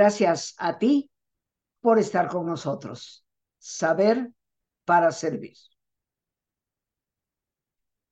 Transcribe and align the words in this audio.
Gracias 0.00 0.54
a 0.56 0.78
ti 0.78 1.10
por 1.82 1.98
estar 1.98 2.26
con 2.28 2.46
nosotros. 2.46 3.22
Saber 3.58 4.32
para 4.86 5.12
servir. 5.12 5.58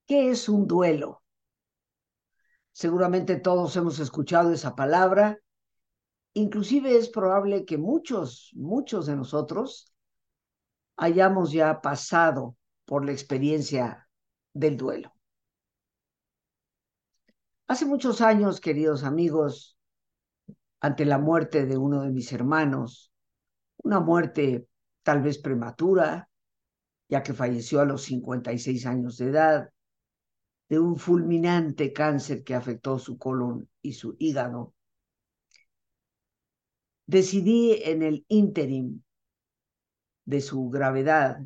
¿Qué 0.05 0.29
es 0.29 0.47
un 0.49 0.67
duelo? 0.67 1.23
Seguramente 2.73 3.37
todos 3.37 3.75
hemos 3.75 3.97
escuchado 3.97 4.51
esa 4.51 4.75
palabra. 4.75 5.39
Inclusive 6.33 6.95
es 6.95 7.09
probable 7.09 7.65
que 7.65 7.79
muchos, 7.79 8.51
muchos 8.53 9.07
de 9.07 9.15
nosotros 9.15 9.91
hayamos 10.95 11.51
ya 11.51 11.81
pasado 11.81 12.55
por 12.85 13.03
la 13.03 13.13
experiencia 13.13 14.07
del 14.53 14.77
duelo. 14.77 15.11
Hace 17.65 17.87
muchos 17.87 18.21
años, 18.21 18.61
queridos 18.61 19.03
amigos, 19.03 19.78
ante 20.81 21.05
la 21.05 21.17
muerte 21.17 21.65
de 21.65 21.77
uno 21.77 22.01
de 22.01 22.11
mis 22.11 22.31
hermanos, 22.31 23.11
una 23.83 23.99
muerte 23.99 24.67
tal 25.03 25.21
vez 25.21 25.37
prematura, 25.37 26.29
ya 27.09 27.23
que 27.23 27.33
falleció 27.33 27.81
a 27.81 27.85
los 27.85 28.03
56 28.03 28.85
años 28.85 29.17
de 29.17 29.29
edad, 29.29 29.69
de 30.69 30.79
un 30.79 30.97
fulminante 30.97 31.91
cáncer 31.91 32.43
que 32.43 32.55
afectó 32.55 32.99
su 32.99 33.17
colon 33.17 33.67
y 33.81 33.93
su 33.93 34.15
hígado. 34.19 34.73
Decidí 37.07 37.81
en 37.83 38.03
el 38.03 38.25
ínterim 38.27 39.01
de 40.25 40.41
su 40.41 40.69
gravedad 40.69 41.39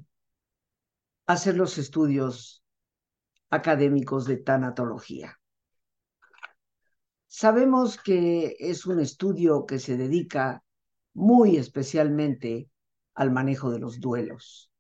hacer 1.26 1.56
los 1.56 1.78
estudios 1.78 2.66
académicos 3.50 4.26
de 4.26 4.38
tanatología. 4.38 5.40
Sabemos 7.36 7.98
que 7.98 8.56
es 8.60 8.86
un 8.86 9.00
estudio 9.00 9.66
que 9.66 9.80
se 9.80 9.98
dedica 9.98 10.64
muy 11.16 11.58
especialmente 11.58 12.70
al 13.16 13.32
manejo 13.32 13.72
de 13.72 13.80
los 13.80 14.00
duelos, 14.00 14.72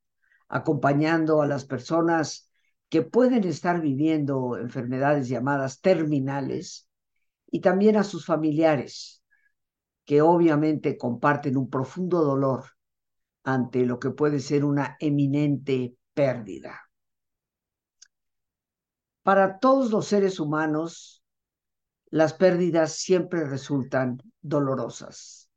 acompañando 0.49 1.41
a 1.41 1.47
las 1.47 1.65
personas 1.65 2.51
que 2.89 3.01
pueden 3.01 3.43
estar 3.45 3.81
viviendo 3.81 4.55
enfermedades 4.55 5.29
llamadas 5.29 5.81
terminales 5.81 6.87
y 7.49 7.61
también 7.61 7.97
a 7.97 8.03
sus 8.03 8.23
familiares, 8.27 9.23
que 10.05 10.21
obviamente 10.21 10.95
comparten 10.95 11.57
un 11.57 11.71
profundo 11.71 12.23
dolor 12.23 12.65
ante 13.43 13.83
lo 13.83 13.97
que 13.97 14.11
puede 14.11 14.39
ser 14.39 14.63
una 14.63 14.95
eminente 14.99 15.97
pérdida. 16.13 16.81
Para 19.23 19.57
todos 19.57 19.89
los 19.89 20.05
seres 20.05 20.39
humanos, 20.39 21.22
las 22.13 22.35
pérdidas 22.35 22.97
siempre 22.97 23.43
resultan 23.43 24.21
dolorosas, 24.39 25.49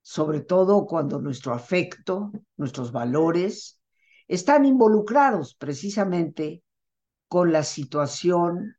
sobre 0.00 0.40
todo 0.40 0.86
cuando 0.86 1.20
nuestro 1.20 1.52
afecto, 1.52 2.32
nuestros 2.56 2.90
valores, 2.90 3.82
están 4.28 4.64
involucrados 4.64 5.54
precisamente 5.54 6.62
con 7.28 7.52
la 7.52 7.64
situación 7.64 8.78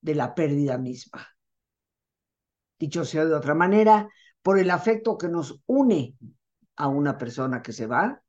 de 0.00 0.14
la 0.14 0.36
pérdida 0.36 0.78
misma. 0.78 1.26
Dicho 2.78 3.04
sea 3.04 3.24
de 3.24 3.34
otra 3.34 3.56
manera, 3.56 4.08
por 4.42 4.60
el 4.60 4.70
afecto 4.70 5.18
que 5.18 5.28
nos 5.28 5.60
une 5.66 6.14
a 6.76 6.86
una 6.86 7.18
persona 7.18 7.62
que 7.62 7.72
se 7.72 7.88
va 7.88 8.22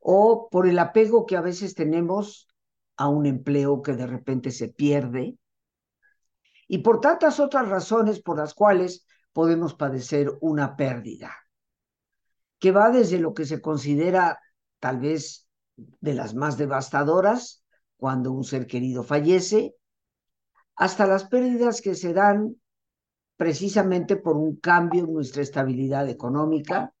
o 0.00 0.48
por 0.50 0.66
el 0.66 0.80
apego 0.80 1.26
que 1.26 1.36
a 1.36 1.42
veces 1.42 1.76
tenemos 1.76 2.48
a 2.96 3.06
un 3.06 3.26
empleo 3.26 3.82
que 3.82 3.92
de 3.92 4.08
repente 4.08 4.50
se 4.50 4.66
pierde 4.66 5.38
y 6.68 6.78
por 6.78 7.00
tantas 7.00 7.40
otras 7.40 7.68
razones 7.68 8.20
por 8.20 8.36
las 8.36 8.54
cuales 8.54 9.06
podemos 9.32 9.74
padecer 9.74 10.30
una 10.40 10.76
pérdida, 10.76 11.34
que 12.58 12.70
va 12.70 12.90
desde 12.90 13.18
lo 13.18 13.34
que 13.34 13.46
se 13.46 13.60
considera 13.60 14.38
tal 14.78 15.00
vez 15.00 15.48
de 15.76 16.14
las 16.14 16.34
más 16.34 16.58
devastadoras 16.58 17.64
cuando 17.96 18.32
un 18.32 18.44
ser 18.44 18.66
querido 18.66 19.02
fallece, 19.02 19.74
hasta 20.76 21.06
las 21.06 21.24
pérdidas 21.24 21.80
que 21.80 21.94
se 21.94 22.12
dan 22.12 22.56
precisamente 23.36 24.16
por 24.16 24.36
un 24.36 24.56
cambio 24.56 25.04
en 25.04 25.12
nuestra 25.12 25.42
estabilidad 25.42 26.08
económica, 26.08 26.94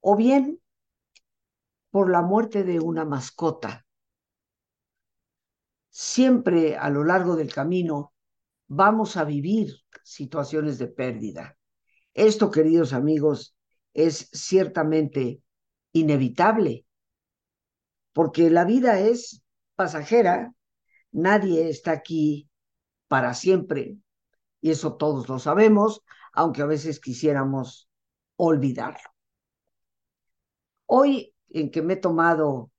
o 0.00 0.16
bien 0.16 0.60
por 1.90 2.10
la 2.10 2.22
muerte 2.22 2.64
de 2.64 2.80
una 2.80 3.04
mascota. 3.04 3.84
Siempre 5.88 6.76
a 6.76 6.90
lo 6.90 7.04
largo 7.04 7.36
del 7.36 7.52
camino 7.52 8.13
vamos 8.66 9.16
a 9.16 9.24
vivir 9.24 9.74
situaciones 10.02 10.78
de 10.78 10.88
pérdida. 10.88 11.56
Esto, 12.14 12.50
queridos 12.50 12.92
amigos, 12.92 13.56
es 13.92 14.28
ciertamente 14.32 15.42
inevitable 15.92 16.86
porque 18.14 18.48
la 18.48 18.64
vida 18.64 19.00
es 19.00 19.42
pasajera, 19.74 20.54
nadie 21.10 21.68
está 21.68 21.90
aquí 21.90 22.48
para 23.08 23.34
siempre, 23.34 23.98
y 24.60 24.70
eso 24.70 24.96
todos 24.96 25.28
lo 25.28 25.38
sabemos, 25.38 26.02
aunque 26.32 26.62
a 26.62 26.66
veces 26.66 27.00
quisiéramos 27.00 27.90
olvidarlo. 28.36 29.10
Hoy, 30.86 31.34
en 31.50 31.70
que 31.70 31.82
me 31.82 31.94
he 31.94 31.96
tomado 31.96 32.70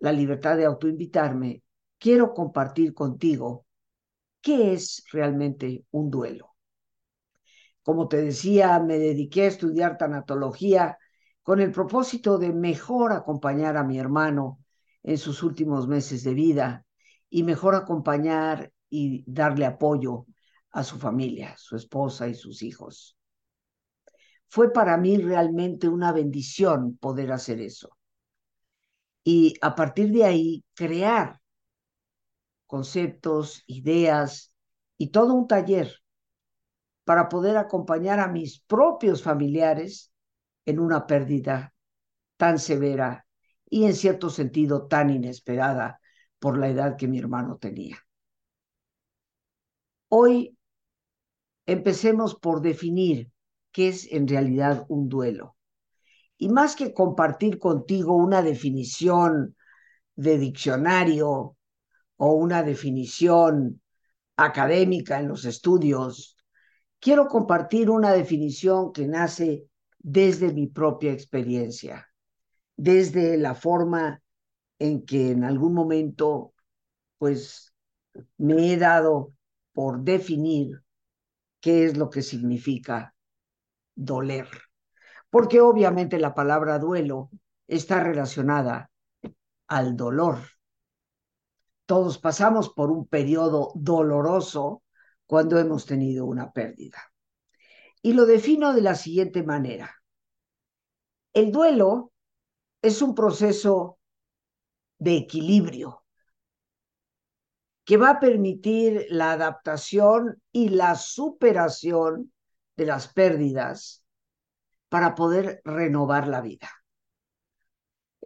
la 0.00 0.12
libertad 0.12 0.56
de 0.56 0.64
autoinvitarme, 0.64 1.62
quiero 1.98 2.34
compartir 2.34 2.92
contigo 2.92 3.65
qué 4.40 4.72
es 4.72 5.04
realmente 5.12 5.84
un 5.90 6.10
duelo. 6.10 6.54
Como 7.82 8.08
te 8.08 8.16
decía, 8.20 8.78
me 8.80 8.98
dediqué 8.98 9.42
a 9.42 9.48
estudiar 9.48 9.96
tanatología 9.96 10.98
con 11.42 11.60
el 11.60 11.70
propósito 11.70 12.38
de 12.38 12.52
mejor 12.52 13.12
acompañar 13.12 13.76
a 13.76 13.84
mi 13.84 13.98
hermano 13.98 14.58
en 15.04 15.18
sus 15.18 15.44
últimos 15.44 15.86
meses 15.86 16.24
de 16.24 16.34
vida 16.34 16.84
y 17.30 17.44
mejor 17.44 17.76
acompañar 17.76 18.72
y 18.90 19.24
darle 19.26 19.64
apoyo 19.66 20.26
a 20.72 20.82
su 20.82 20.98
familia, 20.98 21.54
su 21.56 21.76
esposa 21.76 22.28
y 22.28 22.34
sus 22.34 22.62
hijos. 22.62 23.16
Fue 24.48 24.72
para 24.72 24.96
mí 24.96 25.18
realmente 25.18 25.88
una 25.88 26.12
bendición 26.12 26.96
poder 26.96 27.32
hacer 27.32 27.60
eso. 27.60 27.90
Y 29.24 29.54
a 29.60 29.74
partir 29.74 30.10
de 30.12 30.24
ahí, 30.24 30.64
crear 30.74 31.40
conceptos, 32.66 33.62
ideas 33.66 34.52
y 34.98 35.10
todo 35.10 35.34
un 35.34 35.46
taller 35.46 35.92
para 37.04 37.28
poder 37.28 37.56
acompañar 37.56 38.18
a 38.20 38.28
mis 38.28 38.60
propios 38.60 39.22
familiares 39.22 40.12
en 40.64 40.80
una 40.80 41.06
pérdida 41.06 41.72
tan 42.36 42.58
severa 42.58 43.26
y 43.68 43.84
en 43.84 43.94
cierto 43.94 44.30
sentido 44.30 44.86
tan 44.86 45.10
inesperada 45.10 46.00
por 46.38 46.58
la 46.58 46.68
edad 46.68 46.96
que 46.96 47.08
mi 47.08 47.18
hermano 47.18 47.58
tenía. 47.58 47.98
Hoy 50.08 50.56
empecemos 51.66 52.34
por 52.34 52.60
definir 52.60 53.30
qué 53.72 53.88
es 53.88 54.10
en 54.12 54.26
realidad 54.28 54.86
un 54.88 55.08
duelo. 55.08 55.56
Y 56.38 56.48
más 56.48 56.76
que 56.76 56.92
compartir 56.92 57.58
contigo 57.58 58.14
una 58.14 58.42
definición 58.42 59.56
de 60.14 60.38
diccionario 60.38 61.55
o 62.16 62.32
una 62.32 62.62
definición 62.62 63.80
académica 64.36 65.20
en 65.20 65.28
los 65.28 65.44
estudios, 65.44 66.36
quiero 67.00 67.28
compartir 67.28 67.90
una 67.90 68.12
definición 68.12 68.92
que 68.92 69.06
nace 69.06 69.68
desde 69.98 70.52
mi 70.52 70.66
propia 70.66 71.12
experiencia, 71.12 72.08
desde 72.76 73.36
la 73.36 73.54
forma 73.54 74.22
en 74.78 75.04
que 75.04 75.30
en 75.30 75.44
algún 75.44 75.74
momento, 75.74 76.54
pues, 77.18 77.72
me 78.38 78.72
he 78.72 78.76
dado 78.76 79.32
por 79.72 80.02
definir 80.02 80.82
qué 81.60 81.84
es 81.84 81.96
lo 81.96 82.10
que 82.10 82.22
significa 82.22 83.14
doler. 83.94 84.48
Porque 85.30 85.60
obviamente 85.60 86.18
la 86.18 86.34
palabra 86.34 86.78
duelo 86.78 87.30
está 87.66 88.02
relacionada 88.02 88.90
al 89.66 89.96
dolor. 89.96 90.38
Todos 91.86 92.18
pasamos 92.18 92.70
por 92.70 92.90
un 92.90 93.06
periodo 93.06 93.72
doloroso 93.74 94.82
cuando 95.24 95.58
hemos 95.58 95.86
tenido 95.86 96.26
una 96.26 96.52
pérdida. 96.52 96.98
Y 98.02 98.12
lo 98.12 98.26
defino 98.26 98.74
de 98.74 98.82
la 98.82 98.94
siguiente 98.94 99.42
manera. 99.42 99.96
El 101.32 101.52
duelo 101.52 102.12
es 102.82 103.02
un 103.02 103.14
proceso 103.14 103.98
de 104.98 105.16
equilibrio 105.16 106.04
que 107.84 107.96
va 107.96 108.10
a 108.10 108.20
permitir 108.20 109.06
la 109.10 109.32
adaptación 109.32 110.42
y 110.50 110.70
la 110.70 110.96
superación 110.96 112.32
de 112.76 112.86
las 112.86 113.12
pérdidas 113.12 114.04
para 114.88 115.14
poder 115.14 115.62
renovar 115.64 116.26
la 116.26 116.40
vida. 116.40 116.68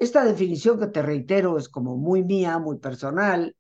Esta 0.07 0.25
definición 0.25 0.81
que 0.81 0.89
te 0.89 1.03
reitero 1.03 1.59
es 1.59 1.69
como 1.69 1.97
muy 1.97 2.25
mía, 2.25 2.59
muy 2.59 2.79
personal, 2.79 3.55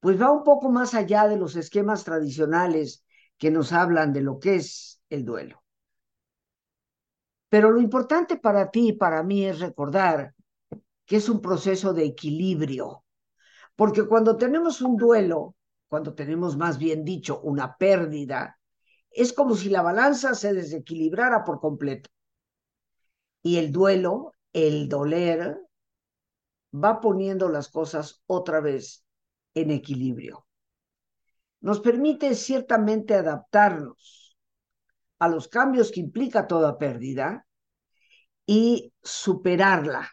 pues 0.00 0.20
va 0.20 0.30
un 0.30 0.44
poco 0.44 0.70
más 0.70 0.92
allá 0.94 1.26
de 1.26 1.38
los 1.38 1.56
esquemas 1.56 2.04
tradicionales 2.04 3.04
que 3.38 3.50
nos 3.50 3.72
hablan 3.72 4.12
de 4.12 4.20
lo 4.20 4.38
que 4.38 4.56
es 4.56 5.00
el 5.08 5.24
duelo. 5.24 5.62
Pero 7.48 7.70
lo 7.70 7.80
importante 7.80 8.36
para 8.36 8.70
ti 8.70 8.88
y 8.88 8.92
para 8.92 9.22
mí 9.22 9.46
es 9.46 9.60
recordar 9.60 10.34
que 11.06 11.16
es 11.16 11.30
un 11.30 11.40
proceso 11.40 11.94
de 11.94 12.04
equilibrio, 12.04 13.04
porque 13.76 14.06
cuando 14.06 14.36
tenemos 14.36 14.82
un 14.82 14.98
duelo, 14.98 15.56
cuando 15.88 16.12
tenemos 16.14 16.58
más 16.58 16.76
bien 16.78 17.02
dicho 17.02 17.40
una 17.40 17.76
pérdida, 17.76 18.58
es 19.10 19.32
como 19.32 19.56
si 19.56 19.70
la 19.70 19.80
balanza 19.80 20.34
se 20.34 20.52
desequilibrara 20.52 21.44
por 21.44 21.60
completo. 21.60 22.10
Y 23.42 23.56
el 23.56 23.72
duelo, 23.72 24.34
el 24.52 24.88
doler, 24.88 25.58
va 26.74 27.00
poniendo 27.00 27.48
las 27.48 27.68
cosas 27.68 28.22
otra 28.26 28.60
vez 28.60 29.04
en 29.54 29.70
equilibrio. 29.70 30.46
Nos 31.60 31.80
permite 31.80 32.34
ciertamente 32.34 33.14
adaptarnos 33.14 34.38
a 35.18 35.28
los 35.28 35.48
cambios 35.48 35.90
que 35.90 36.00
implica 36.00 36.46
toda 36.46 36.78
pérdida 36.78 37.46
y 38.46 38.92
superarla. 39.02 40.08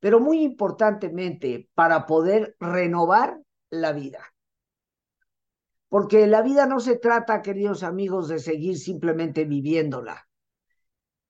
Pero 0.00 0.18
muy 0.18 0.42
importantemente, 0.42 1.68
para 1.74 2.06
poder 2.06 2.56
renovar 2.58 3.40
la 3.70 3.92
vida. 3.92 4.34
Porque 5.88 6.26
la 6.26 6.42
vida 6.42 6.66
no 6.66 6.80
se 6.80 6.96
trata, 6.96 7.42
queridos 7.42 7.82
amigos, 7.82 8.28
de 8.28 8.40
seguir 8.40 8.78
simplemente 8.78 9.44
viviéndola. 9.44 10.26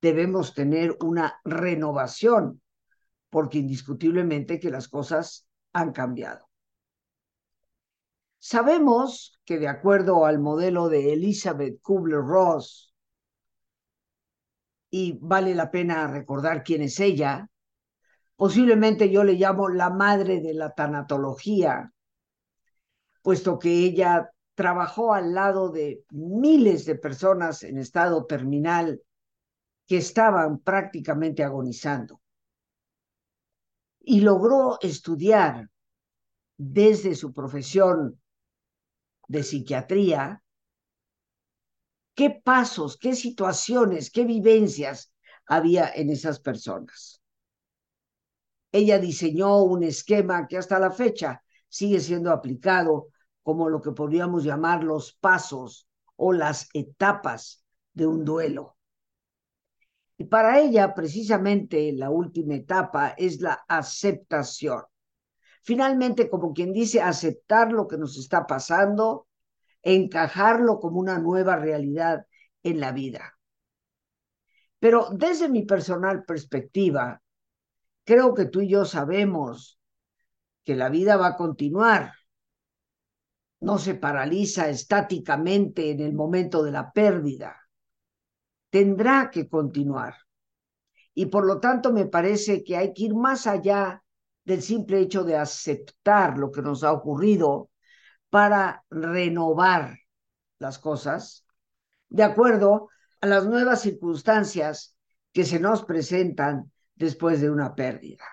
Debemos 0.02 0.52
tener 0.52 0.96
una 1.00 1.40
renovación, 1.44 2.60
porque 3.30 3.58
indiscutiblemente 3.58 4.58
que 4.58 4.68
las 4.70 4.88
cosas 4.88 5.46
han 5.72 5.92
cambiado. 5.92 6.48
Sabemos 8.38 9.40
que 9.44 9.60
de 9.60 9.68
acuerdo 9.68 10.26
al 10.26 10.40
modelo 10.40 10.88
de 10.88 11.12
Elizabeth 11.12 11.80
Kubler-Ross, 11.80 12.92
y 14.90 15.16
vale 15.22 15.54
la 15.54 15.70
pena 15.70 16.08
recordar 16.08 16.64
quién 16.64 16.82
es 16.82 16.98
ella, 16.98 17.48
posiblemente 18.34 19.08
yo 19.08 19.22
le 19.22 19.34
llamo 19.34 19.68
la 19.68 19.88
madre 19.88 20.40
de 20.40 20.52
la 20.52 20.74
tanatología, 20.74 21.92
puesto 23.22 23.56
que 23.60 23.70
ella 23.70 24.32
trabajó 24.54 25.14
al 25.14 25.32
lado 25.32 25.70
de 25.70 26.04
miles 26.10 26.84
de 26.86 26.96
personas 26.96 27.62
en 27.62 27.78
estado 27.78 28.26
terminal 28.26 29.00
que 29.92 29.98
estaban 29.98 30.58
prácticamente 30.60 31.44
agonizando. 31.44 32.22
Y 34.00 34.22
logró 34.22 34.78
estudiar 34.80 35.68
desde 36.56 37.14
su 37.14 37.34
profesión 37.34 38.18
de 39.28 39.42
psiquiatría 39.42 40.42
qué 42.14 42.30
pasos, 42.42 42.96
qué 42.96 43.14
situaciones, 43.14 44.10
qué 44.10 44.24
vivencias 44.24 45.12
había 45.44 45.92
en 45.94 46.08
esas 46.08 46.40
personas. 46.40 47.20
Ella 48.70 48.98
diseñó 48.98 49.62
un 49.62 49.82
esquema 49.82 50.46
que 50.48 50.56
hasta 50.56 50.78
la 50.78 50.90
fecha 50.90 51.42
sigue 51.68 52.00
siendo 52.00 52.32
aplicado 52.32 53.08
como 53.42 53.68
lo 53.68 53.82
que 53.82 53.92
podríamos 53.92 54.42
llamar 54.42 54.84
los 54.84 55.12
pasos 55.12 55.86
o 56.16 56.32
las 56.32 56.70
etapas 56.72 57.62
de 57.92 58.06
un 58.06 58.24
duelo. 58.24 58.78
Y 60.22 60.26
para 60.26 60.60
ella, 60.60 60.94
precisamente, 60.94 61.92
la 61.92 62.08
última 62.08 62.54
etapa 62.54 63.08
es 63.18 63.40
la 63.40 63.64
aceptación. 63.66 64.84
Finalmente, 65.64 66.30
como 66.30 66.52
quien 66.52 66.72
dice, 66.72 67.02
aceptar 67.02 67.72
lo 67.72 67.88
que 67.88 67.98
nos 67.98 68.16
está 68.16 68.46
pasando, 68.46 69.26
encajarlo 69.82 70.78
como 70.78 71.00
una 71.00 71.18
nueva 71.18 71.56
realidad 71.56 72.24
en 72.62 72.78
la 72.78 72.92
vida. 72.92 73.36
Pero 74.78 75.08
desde 75.10 75.48
mi 75.48 75.64
personal 75.64 76.24
perspectiva, 76.24 77.20
creo 78.04 78.32
que 78.32 78.44
tú 78.44 78.60
y 78.60 78.68
yo 78.68 78.84
sabemos 78.84 79.80
que 80.62 80.76
la 80.76 80.88
vida 80.88 81.16
va 81.16 81.30
a 81.30 81.36
continuar 81.36 82.12
no 83.58 83.76
se 83.78 83.96
paraliza 83.96 84.68
estáticamente 84.68 85.90
en 85.90 85.98
el 85.98 86.12
momento 86.12 86.62
de 86.62 86.70
la 86.70 86.92
pérdida. 86.92 87.61
Tendrá 88.72 89.30
que 89.30 89.50
continuar. 89.50 90.16
Y 91.12 91.26
por 91.26 91.44
lo 91.44 91.60
tanto 91.60 91.92
me 91.92 92.06
parece 92.06 92.64
que 92.64 92.74
hay 92.74 92.94
que 92.94 93.02
ir 93.02 93.14
más 93.14 93.46
allá 93.46 94.02
del 94.44 94.62
simple 94.62 94.98
hecho 94.98 95.24
de 95.24 95.36
aceptar 95.36 96.38
lo 96.38 96.50
que 96.50 96.62
nos 96.62 96.82
ha 96.82 96.90
ocurrido 96.90 97.68
para 98.30 98.82
renovar 98.88 99.98
las 100.58 100.78
cosas 100.78 101.44
de 102.08 102.22
acuerdo 102.22 102.88
a 103.20 103.26
las 103.26 103.44
nuevas 103.44 103.82
circunstancias 103.82 104.96
que 105.34 105.44
se 105.44 105.60
nos 105.60 105.84
presentan 105.84 106.72
después 106.94 107.42
de 107.42 107.50
una 107.50 107.74
pérdida. 107.74 108.24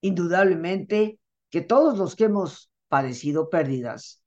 Indudablemente 0.00 1.18
que 1.50 1.60
todos 1.60 1.98
los 1.98 2.14
que 2.14 2.26
hemos 2.26 2.70
padecido 2.86 3.50
pérdidas, 3.50 4.22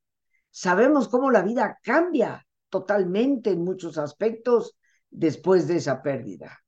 sabemos 0.50 1.08
cómo 1.08 1.32
la 1.32 1.44
vida 1.44 1.80
cambia 1.82 2.46
totalmente 2.70 3.52
en 3.52 3.64
muchos 3.64 3.98
aspectos 3.98 4.78
después 5.10 5.68
de 5.68 5.78
esa 5.78 6.02
pérdida. 6.02 6.64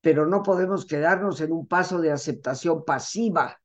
Pero 0.00 0.26
no 0.26 0.42
podemos 0.42 0.86
quedarnos 0.86 1.40
en 1.40 1.52
un 1.52 1.66
paso 1.66 2.00
de 2.00 2.12
aceptación 2.12 2.84
pasiva. 2.84 3.60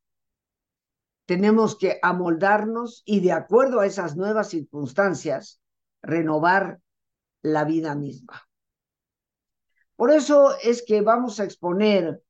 Tenemos 1.25 1.77
que 1.77 1.99
amoldarnos 2.01 3.03
y 3.05 3.19
de 3.19 3.31
acuerdo 3.31 3.79
a 3.79 3.85
esas 3.85 4.15
nuevas 4.15 4.49
circunstancias, 4.49 5.61
renovar 6.01 6.79
la 7.41 7.63
vida 7.63 7.95
misma. 7.95 8.41
Por 9.95 10.11
eso 10.11 10.57
es 10.63 10.83
que 10.83 11.01
vamos 11.01 11.39
a 11.39 11.43
exponer 11.43 12.23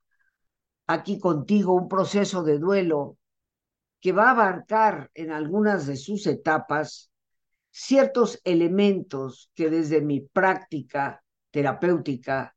aquí 0.88 1.20
contigo 1.20 1.74
un 1.74 1.88
proceso 1.88 2.44
de 2.44 2.60
duelo 2.60 3.18
que 4.02 4.12
va 4.12 4.28
a 4.28 4.32
abarcar 4.32 5.10
en 5.14 5.32
algunas 5.32 5.86
de 5.86 5.96
sus 5.96 6.28
etapas 6.28 7.11
ciertos 7.72 8.40
elementos 8.44 9.52
que 9.56 9.70
desde 9.70 10.02
mi 10.02 10.22
práctica 10.22 11.24
terapéutica 11.52 12.56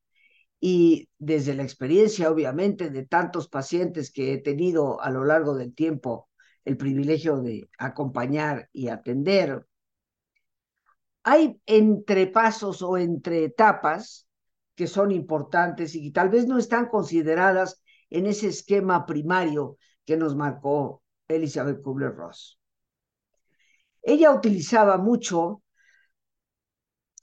y 0.61 1.09
desde 1.19 1.55
la 1.55 1.63
experiencia, 1.63 2.31
obviamente, 2.31 2.91
de 2.91 3.07
tantos 3.07 3.49
pacientes 3.49 4.11
que 4.11 4.33
he 4.33 4.39
tenido 4.39 5.01
a 5.01 5.11
lo 5.11 5.25
largo 5.25 5.55
del 5.55 5.75
tiempo 5.75 6.29
el 6.65 6.77
privilegio 6.77 7.41
de 7.41 7.69
acompañar 7.79 8.69
y 8.73 8.89
atender, 8.89 9.67
hay 11.23 11.61
entrepasos 11.67 12.83
o 12.83 12.97
entre 12.99 13.45
etapas 13.45 14.29
que 14.75 14.87
son 14.87 15.11
importantes 15.13 15.95
y 15.95 16.03
que 16.03 16.11
tal 16.11 16.31
vez 16.31 16.47
no 16.47 16.59
están 16.59 16.87
consideradas 16.87 17.83
en 18.11 18.27
ese 18.27 18.49
esquema 18.49 19.07
primario 19.07 19.77
que 20.05 20.17
nos 20.17 20.37
marcó 20.37 21.03
Elizabeth 21.29 21.81
Kubler-Ross. 21.83 22.59
Ella 24.05 24.33
utilizaba 24.33 24.99
mucho 24.99 25.63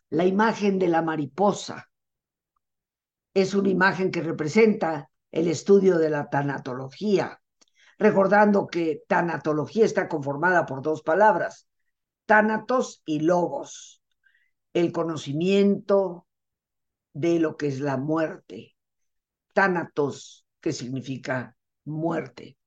la 0.09 0.25
imagen 0.25 0.79
de 0.79 0.87
la 0.87 1.03
mariposa. 1.03 1.89
Es 3.33 3.53
una 3.53 3.69
imagen 3.69 4.11
que 4.11 4.21
representa 4.21 5.09
el 5.31 5.47
estudio 5.47 5.97
de 5.99 6.09
la 6.09 6.29
tanatología, 6.29 7.39
recordando 7.99 8.67
que 8.67 9.03
tanatología 9.07 9.85
está 9.85 10.09
conformada 10.09 10.65
por 10.65 10.81
dos 10.81 11.03
palabras, 11.03 11.67
tanatos 12.25 13.03
y 13.05 13.19
logos, 13.19 14.01
el 14.73 14.91
conocimiento 14.91 16.27
de 17.13 17.39
lo 17.39 17.57
que 17.57 17.67
es 17.67 17.79
la 17.79 17.97
muerte, 17.97 18.75
tanatos, 19.53 20.47
que 20.59 20.73
significa 20.73 21.55
muerte. 21.85 22.57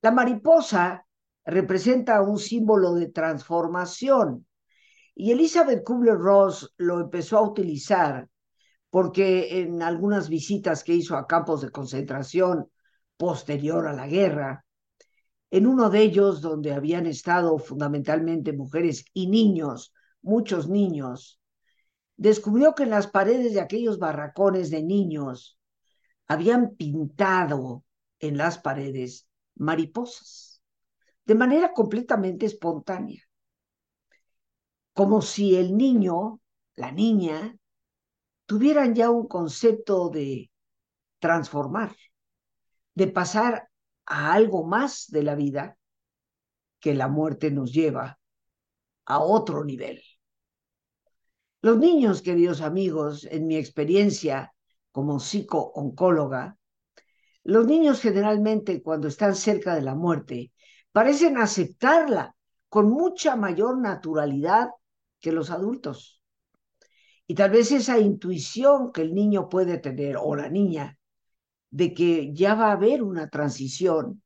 La 0.00 0.12
mariposa 0.12 1.07
representa 1.48 2.20
un 2.20 2.38
símbolo 2.38 2.94
de 2.94 3.08
transformación. 3.08 4.46
Y 5.14 5.32
Elizabeth 5.32 5.82
Kubler-Ross 5.82 6.74
lo 6.76 7.00
empezó 7.00 7.38
a 7.38 7.48
utilizar 7.48 8.28
porque 8.90 9.60
en 9.60 9.82
algunas 9.82 10.28
visitas 10.28 10.84
que 10.84 10.94
hizo 10.94 11.16
a 11.16 11.26
campos 11.26 11.62
de 11.62 11.70
concentración 11.70 12.70
posterior 13.16 13.86
a 13.86 13.94
la 13.94 14.06
guerra, 14.06 14.64
en 15.50 15.66
uno 15.66 15.88
de 15.88 16.02
ellos 16.02 16.42
donde 16.42 16.72
habían 16.72 17.06
estado 17.06 17.58
fundamentalmente 17.58 18.52
mujeres 18.52 19.06
y 19.14 19.28
niños, 19.28 19.94
muchos 20.20 20.68
niños, 20.68 21.40
descubrió 22.16 22.74
que 22.74 22.82
en 22.82 22.90
las 22.90 23.06
paredes 23.06 23.54
de 23.54 23.60
aquellos 23.60 23.98
barracones 23.98 24.70
de 24.70 24.82
niños 24.82 25.58
habían 26.26 26.76
pintado 26.76 27.84
en 28.20 28.36
las 28.36 28.58
paredes 28.58 29.26
mariposas, 29.54 30.47
de 31.28 31.34
manera 31.34 31.74
completamente 31.74 32.46
espontánea, 32.46 33.22
como 34.94 35.20
si 35.20 35.56
el 35.56 35.76
niño, 35.76 36.40
la 36.74 36.90
niña, 36.90 37.54
tuvieran 38.46 38.94
ya 38.94 39.10
un 39.10 39.28
concepto 39.28 40.08
de 40.08 40.50
transformar, 41.18 41.94
de 42.94 43.08
pasar 43.08 43.68
a 44.06 44.32
algo 44.32 44.64
más 44.64 45.08
de 45.10 45.22
la 45.22 45.34
vida 45.34 45.76
que 46.80 46.94
la 46.94 47.08
muerte 47.08 47.50
nos 47.50 47.74
lleva 47.74 48.18
a 49.04 49.18
otro 49.20 49.64
nivel. 49.64 50.00
Los 51.60 51.76
niños, 51.76 52.22
queridos 52.22 52.62
amigos, 52.62 53.28
en 53.30 53.46
mi 53.46 53.56
experiencia 53.56 54.54
como 54.92 55.20
psico-oncóloga, 55.20 56.56
los 57.42 57.66
niños 57.66 58.00
generalmente 58.00 58.82
cuando 58.82 59.08
están 59.08 59.34
cerca 59.34 59.74
de 59.74 59.82
la 59.82 59.94
muerte 59.94 60.52
parecen 60.98 61.38
aceptarla 61.38 62.34
con 62.68 62.90
mucha 62.90 63.36
mayor 63.36 63.78
naturalidad 63.78 64.70
que 65.20 65.30
los 65.30 65.52
adultos. 65.52 66.20
Y 67.24 67.36
tal 67.36 67.52
vez 67.52 67.70
esa 67.70 68.00
intuición 68.00 68.90
que 68.90 69.02
el 69.02 69.14
niño 69.14 69.48
puede 69.48 69.78
tener 69.78 70.16
o 70.20 70.34
la 70.34 70.48
niña 70.48 70.98
de 71.70 71.94
que 71.94 72.34
ya 72.34 72.56
va 72.56 72.70
a 72.70 72.72
haber 72.72 73.04
una 73.04 73.28
transición, 73.28 74.24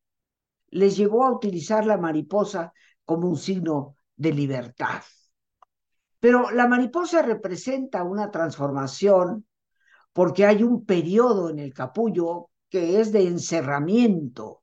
les 0.70 0.96
llevó 0.96 1.26
a 1.26 1.32
utilizar 1.32 1.84
la 1.84 1.98
mariposa 1.98 2.72
como 3.04 3.28
un 3.28 3.36
signo 3.36 3.96
de 4.16 4.32
libertad. 4.32 5.02
Pero 6.20 6.50
la 6.52 6.66
mariposa 6.68 7.20
representa 7.20 8.02
una 8.02 8.30
transformación 8.30 9.46
porque 10.14 10.46
hay 10.46 10.62
un 10.62 10.86
periodo 10.86 11.50
en 11.50 11.58
el 11.58 11.74
capullo 11.74 12.48
que 12.70 12.98
es 12.98 13.12
de 13.12 13.26
encerramiento, 13.26 14.61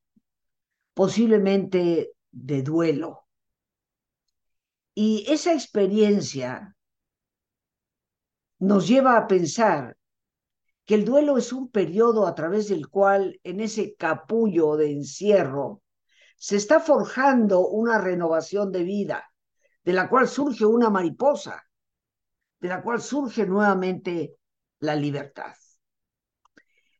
posiblemente 0.94 2.12
de 2.32 2.62
duelo. 2.64 3.28
Y 4.94 5.26
esa 5.30 5.54
experiencia 5.54 6.76
nos 8.60 8.88
lleva 8.88 9.18
a 9.18 9.28
pensar 9.28 9.98
que 10.86 10.96
el 10.96 11.06
duelo 11.06 11.38
es 11.38 11.54
un 11.54 11.70
periodo 11.70 12.26
a 12.26 12.36
través 12.36 12.68
del 12.68 12.90
cual 12.90 13.40
en 13.44 13.60
ese 13.60 13.96
capullo 13.96 14.76
de 14.76 14.92
encierro 14.92 15.84
se 16.36 16.56
está 16.58 16.80
forjando 16.80 17.68
una 17.68 18.00
renovación 18.00 18.72
de 18.72 18.84
vida, 18.84 19.32
de 19.84 19.94
la 19.94 20.10
cual 20.10 20.28
surge 20.28 20.66
una 20.66 20.90
mariposa, 20.90 21.64
de 22.60 22.68
la 22.68 22.82
cual 22.82 23.02
surge 23.02 23.46
nuevamente 23.46 24.38
la 24.80 24.96
libertad. 24.96 25.54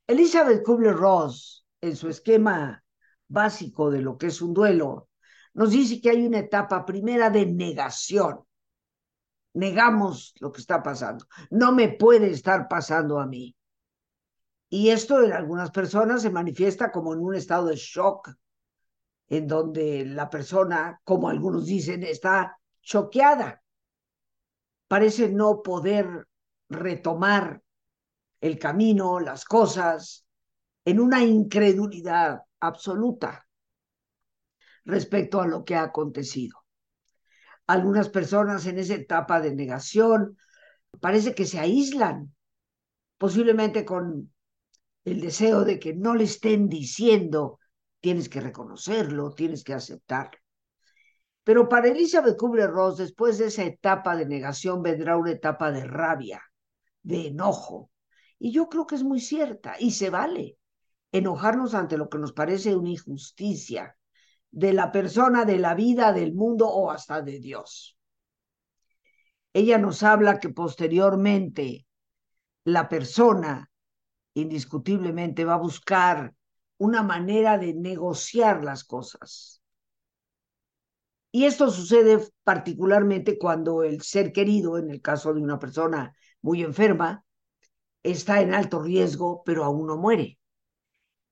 Elizabeth 0.08 0.64
Kubler-Ross, 0.64 1.66
en 1.82 1.96
su 1.96 2.10
esquema 2.10 2.84
básico 3.30 3.90
de 3.90 4.02
lo 4.02 4.18
que 4.18 4.28
es 4.28 4.42
un 4.42 4.54
duelo, 4.54 5.10
nos 5.54 5.72
dice 5.72 6.02
que 6.02 6.10
hay 6.10 6.26
una 6.26 6.40
etapa 6.40 6.86
primera 6.86 7.30
de 7.30 7.46
negación. 7.46 8.40
Negamos 9.54 10.34
lo 10.40 10.52
que 10.52 10.62
está 10.62 10.84
pasando. 10.84 11.26
No 11.50 11.72
me 11.72 11.90
puede 11.90 12.30
estar 12.32 12.68
pasando 12.68 13.20
a 13.20 13.26
mí. 13.26 13.56
Y 14.70 14.90
esto 14.90 15.24
en 15.24 15.34
algunas 15.34 15.72
personas 15.72 16.22
se 16.22 16.30
manifiesta 16.30 16.92
como 16.92 17.14
en 17.14 17.20
un 17.20 17.36
estado 17.36 17.68
de 17.68 17.76
shock, 17.76 18.30
en 19.28 19.48
donde 19.48 20.06
la 20.06 20.30
persona, 20.30 21.02
como 21.04 21.30
algunos 21.30 21.66
dicen, 21.66 22.04
está 22.04 22.58
choqueada. 22.82 23.64
Parece 24.88 25.30
no 25.30 25.62
poder 25.62 26.28
retomar 26.70 27.62
el 28.42 28.58
camino, 28.58 29.20
las 29.20 29.44
cosas, 29.46 30.26
en 30.86 31.00
una 31.00 31.24
incredulidad 31.24 32.44
absoluta 32.60 33.48
respecto 34.86 35.42
a 35.42 35.48
lo 35.48 35.64
que 35.64 35.76
ha 35.76 35.84
acontecido. 35.84 36.58
Algunas 37.68 38.10
personas 38.10 38.66
en 38.66 38.80
esa 38.80 38.96
etapa 38.96 39.42
de 39.42 39.56
negación 39.56 40.38
parece 41.00 41.36
que 41.36 41.46
se 41.46 41.60
aíslan, 41.60 42.34
posiblemente 43.18 43.86
con 43.86 44.34
el 45.06 45.22
deseo 45.22 45.64
de 45.64 45.80
que 45.80 45.94
no 45.94 46.16
le 46.16 46.24
estén 46.24 46.68
diciendo 46.68 47.60
tienes 48.00 48.30
que 48.30 48.42
reconocerlo, 48.42 49.34
tienes 49.34 49.64
que 49.64 49.74
aceptarlo. 49.74 50.40
Pero 51.44 51.68
para 51.68 51.88
Elizabeth 51.88 52.38
Kubler-Ross, 52.38 52.98
después 52.98 53.38
de 53.38 53.48
esa 53.48 53.64
etapa 53.64 54.16
de 54.16 54.26
negación, 54.26 54.84
vendrá 54.84 55.18
una 55.18 55.32
etapa 55.32 55.72
de 55.72 55.84
rabia, 55.84 56.42
de 57.02 57.28
enojo. 57.28 57.90
Y 58.38 58.52
yo 58.52 58.70
creo 58.70 58.86
que 58.86 58.96
es 58.96 59.04
muy 59.04 59.20
cierta, 59.20 59.76
y 59.80 59.92
se 59.92 60.10
vale 60.10 60.59
enojarnos 61.12 61.74
ante 61.74 61.98
lo 61.98 62.10
que 62.10 62.18
nos 62.18 62.34
parece 62.34 62.76
una 62.76 62.90
injusticia 62.90 63.98
de 64.52 64.74
la 64.74 64.92
persona, 64.92 65.46
de 65.46 65.60
la 65.60 65.76
vida, 65.76 66.12
del 66.14 66.34
mundo 66.34 66.68
o 66.68 66.92
hasta 66.92 67.22
de 67.22 67.40
Dios. 67.40 67.98
Ella 69.54 69.78
nos 69.78 70.04
habla 70.04 70.40
que 70.40 70.50
posteriormente 70.50 71.88
la 72.64 72.88
persona 72.88 73.70
indiscutiblemente 74.34 75.46
va 75.46 75.56
a 75.56 75.60
buscar 75.60 76.34
una 76.78 77.04
manera 77.04 77.58
de 77.58 77.74
negociar 77.74 78.64
las 78.64 78.84
cosas. 78.84 79.62
Y 81.32 81.46
esto 81.46 81.70
sucede 81.70 82.28
particularmente 82.44 83.38
cuando 83.38 83.84
el 83.84 84.02
ser 84.02 84.32
querido, 84.32 84.78
en 84.78 84.90
el 84.90 85.02
caso 85.02 85.34
de 85.34 85.42
una 85.42 85.60
persona 85.60 86.16
muy 86.42 86.64
enferma, 86.64 87.24
está 88.02 88.42
en 88.42 88.54
alto 88.54 88.82
riesgo, 88.82 89.44
pero 89.44 89.64
aún 89.64 89.88
no 89.88 89.98
muere. 89.98 90.39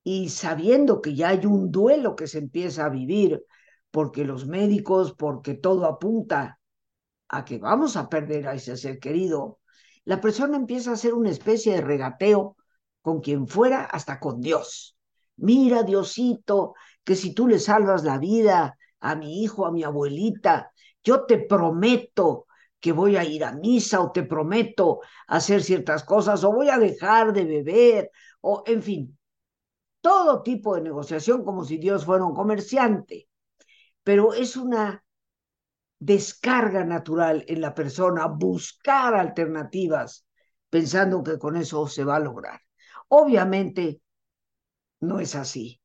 Y 0.09 0.29
sabiendo 0.29 1.01
que 1.01 1.15
ya 1.15 1.27
hay 1.27 1.45
un 1.45 1.69
duelo 1.69 2.15
que 2.15 2.27
se 2.27 2.37
empieza 2.37 2.85
a 2.85 2.89
vivir, 2.89 3.43
porque 3.91 4.23
los 4.23 4.47
médicos, 4.47 5.13
porque 5.13 5.53
todo 5.53 5.83
apunta 5.83 6.61
a 7.27 7.43
que 7.43 7.57
vamos 7.57 7.97
a 7.97 8.07
perder 8.07 8.47
a 8.47 8.53
ese 8.53 8.77
ser 8.77 8.99
querido, 8.99 9.59
la 10.05 10.21
persona 10.21 10.55
empieza 10.55 10.91
a 10.91 10.93
hacer 10.93 11.13
una 11.13 11.29
especie 11.29 11.73
de 11.73 11.81
regateo 11.81 12.55
con 13.01 13.19
quien 13.19 13.49
fuera, 13.49 13.83
hasta 13.83 14.17
con 14.17 14.39
Dios. 14.39 14.95
Mira 15.35 15.83
Diosito, 15.83 16.75
que 17.03 17.17
si 17.17 17.33
tú 17.33 17.45
le 17.45 17.59
salvas 17.59 18.05
la 18.05 18.17
vida 18.17 18.77
a 19.01 19.15
mi 19.17 19.43
hijo, 19.43 19.65
a 19.65 19.73
mi 19.73 19.83
abuelita, 19.83 20.71
yo 21.03 21.25
te 21.25 21.37
prometo 21.37 22.45
que 22.79 22.93
voy 22.93 23.17
a 23.17 23.25
ir 23.25 23.43
a 23.43 23.51
misa 23.51 23.99
o 23.99 24.13
te 24.13 24.23
prometo 24.23 25.01
hacer 25.27 25.61
ciertas 25.61 26.05
cosas 26.05 26.45
o 26.45 26.53
voy 26.53 26.69
a 26.69 26.77
dejar 26.77 27.33
de 27.33 27.43
beber 27.43 28.11
o 28.39 28.63
en 28.65 28.81
fin, 28.81 29.16
todo 30.01 30.43
tipo 30.43 30.75
de 30.75 30.81
negociación 30.81 31.43
como 31.43 31.63
si 31.65 31.77
Dios 31.77 32.05
fuera 32.05 32.25
un 32.25 32.35
comerciante, 32.35 33.27
pero 34.03 34.33
es 34.33 34.57
una 34.57 35.03
descarga 35.99 36.83
natural 36.85 37.43
en 37.47 37.61
la 37.61 37.73
persona 37.73 38.27
buscar 38.27 39.15
alternativas 39.15 40.25
pensando 40.69 41.23
que 41.23 41.37
con 41.37 41.55
eso 41.57 41.87
se 41.87 42.03
va 42.03 42.17
a 42.17 42.19
lograr. 42.19 42.61
Obviamente 43.09 44.01
no 44.99 45.19
es 45.19 45.35
así. 45.35 45.81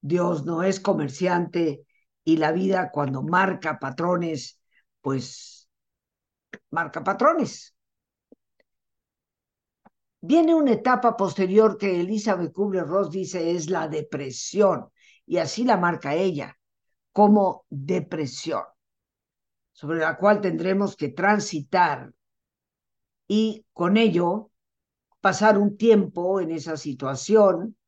Dios 0.00 0.44
no 0.44 0.62
es 0.62 0.80
comerciante 0.80 1.84
y 2.24 2.36
la 2.36 2.52
vida 2.52 2.90
cuando 2.92 3.22
marca 3.22 3.78
patrones, 3.78 4.60
pues 5.00 5.68
marca 6.70 7.02
patrones. 7.04 7.74
Viene 10.28 10.54
una 10.54 10.72
etapa 10.72 11.16
posterior 11.16 11.78
que 11.78 12.02
Elizabeth 12.02 12.52
Kubler-Ross 12.52 13.10
dice 13.10 13.52
es 13.52 13.70
la 13.70 13.88
depresión, 13.88 14.90
y 15.24 15.38
así 15.38 15.64
la 15.64 15.78
marca 15.78 16.14
ella, 16.14 16.54
como 17.12 17.64
depresión, 17.70 18.62
sobre 19.72 20.00
la 20.00 20.18
cual 20.18 20.42
tendremos 20.42 20.96
que 20.96 21.08
transitar 21.08 22.12
y 23.26 23.64
con 23.72 23.96
ello 23.96 24.50
pasar 25.22 25.56
un 25.56 25.78
tiempo 25.78 26.42
en 26.42 26.50
esa 26.50 26.76
situación 26.76 27.78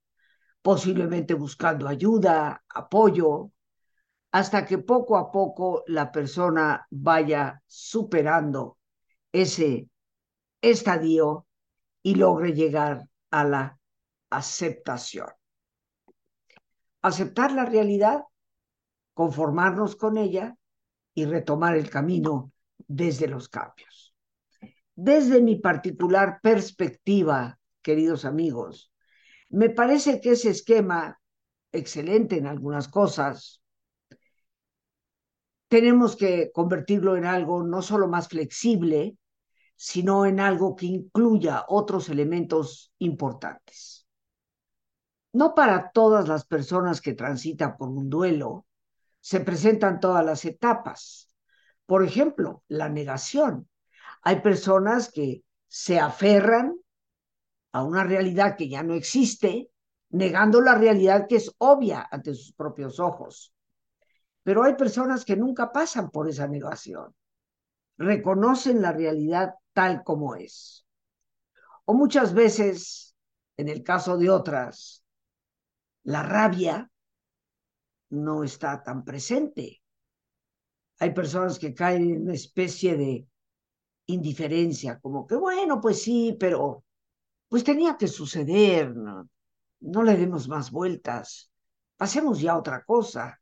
posiblemente 0.62 1.34
buscando 1.34 1.88
ayuda, 1.88 2.64
apoyo, 2.70 3.52
hasta 4.32 4.64
que 4.64 4.78
poco 4.78 5.18
a 5.18 5.30
poco 5.30 5.84
la 5.88 6.10
persona 6.10 6.86
vaya 6.88 7.62
superando 7.66 8.78
ese 9.30 9.90
estadio 10.62 11.46
y 12.02 12.14
logre 12.14 12.52
llegar 12.52 13.08
a 13.30 13.44
la 13.44 13.78
aceptación. 14.30 15.28
Aceptar 17.02 17.52
la 17.52 17.64
realidad, 17.64 18.24
conformarnos 19.14 19.96
con 19.96 20.16
ella 20.16 20.56
y 21.14 21.24
retomar 21.24 21.76
el 21.76 21.90
camino 21.90 22.52
desde 22.86 23.28
los 23.28 23.48
cambios. 23.48 24.14
Desde 24.94 25.40
mi 25.40 25.56
particular 25.56 26.40
perspectiva, 26.42 27.58
queridos 27.82 28.24
amigos, 28.24 28.92
me 29.48 29.70
parece 29.70 30.20
que 30.20 30.32
ese 30.32 30.50
esquema, 30.50 31.18
excelente 31.72 32.36
en 32.36 32.46
algunas 32.46 32.88
cosas, 32.88 33.62
tenemos 35.68 36.16
que 36.16 36.50
convertirlo 36.52 37.16
en 37.16 37.24
algo 37.24 37.62
no 37.62 37.80
solo 37.80 38.08
más 38.08 38.28
flexible, 38.28 39.16
sino 39.82 40.26
en 40.26 40.40
algo 40.40 40.76
que 40.76 40.84
incluya 40.84 41.64
otros 41.66 42.10
elementos 42.10 42.92
importantes. 42.98 44.06
No 45.32 45.54
para 45.54 45.90
todas 45.90 46.28
las 46.28 46.44
personas 46.44 47.00
que 47.00 47.14
transitan 47.14 47.78
por 47.78 47.88
un 47.88 48.10
duelo 48.10 48.66
se 49.20 49.40
presentan 49.40 49.98
todas 49.98 50.22
las 50.22 50.44
etapas. 50.44 51.34
Por 51.86 52.04
ejemplo, 52.04 52.62
la 52.68 52.90
negación. 52.90 53.70
Hay 54.20 54.42
personas 54.42 55.10
que 55.10 55.44
se 55.66 55.98
aferran 55.98 56.76
a 57.72 57.82
una 57.82 58.04
realidad 58.04 58.58
que 58.58 58.68
ya 58.68 58.82
no 58.82 58.92
existe, 58.92 59.70
negando 60.10 60.60
la 60.60 60.74
realidad 60.74 61.26
que 61.26 61.36
es 61.36 61.50
obvia 61.56 62.06
ante 62.10 62.34
sus 62.34 62.52
propios 62.52 63.00
ojos. 63.00 63.54
Pero 64.42 64.62
hay 64.62 64.74
personas 64.74 65.24
que 65.24 65.36
nunca 65.36 65.72
pasan 65.72 66.10
por 66.10 66.28
esa 66.28 66.46
negación. 66.46 67.14
Reconocen 67.96 68.82
la 68.82 68.92
realidad 68.92 69.54
tal 69.72 70.02
como 70.04 70.34
es. 70.34 70.86
O 71.84 71.94
muchas 71.94 72.34
veces, 72.34 73.16
en 73.56 73.68
el 73.68 73.82
caso 73.82 74.16
de 74.16 74.30
otras, 74.30 75.04
la 76.04 76.22
rabia 76.22 76.90
no 78.10 78.44
está 78.44 78.82
tan 78.82 79.04
presente. 79.04 79.82
Hay 80.98 81.14
personas 81.14 81.58
que 81.58 81.74
caen 81.74 82.10
en 82.10 82.22
una 82.22 82.34
especie 82.34 82.96
de 82.96 83.26
indiferencia, 84.06 84.98
como 84.98 85.26
que 85.26 85.36
bueno, 85.36 85.80
pues 85.80 86.02
sí, 86.02 86.36
pero 86.38 86.84
pues 87.48 87.64
tenía 87.64 87.96
que 87.96 88.08
suceder, 88.08 88.94
no, 88.94 90.02
le 90.02 90.16
demos 90.16 90.48
más 90.48 90.70
vueltas, 90.70 91.50
pasemos 91.96 92.40
ya 92.40 92.52
a 92.52 92.58
otra 92.58 92.84
cosa. 92.84 93.40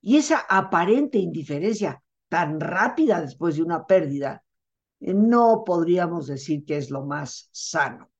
Y 0.00 0.16
esa 0.16 0.40
aparente 0.48 1.18
indiferencia 1.18 2.02
tan 2.28 2.60
rápida 2.60 3.20
después 3.20 3.56
de 3.56 3.62
una 3.62 3.86
pérdida, 3.86 4.42
no 5.00 5.62
podríamos 5.64 6.26
decir 6.26 6.64
que 6.64 6.76
es 6.76 6.90
lo 6.90 7.04
más 7.04 7.48
sano. 7.52 8.10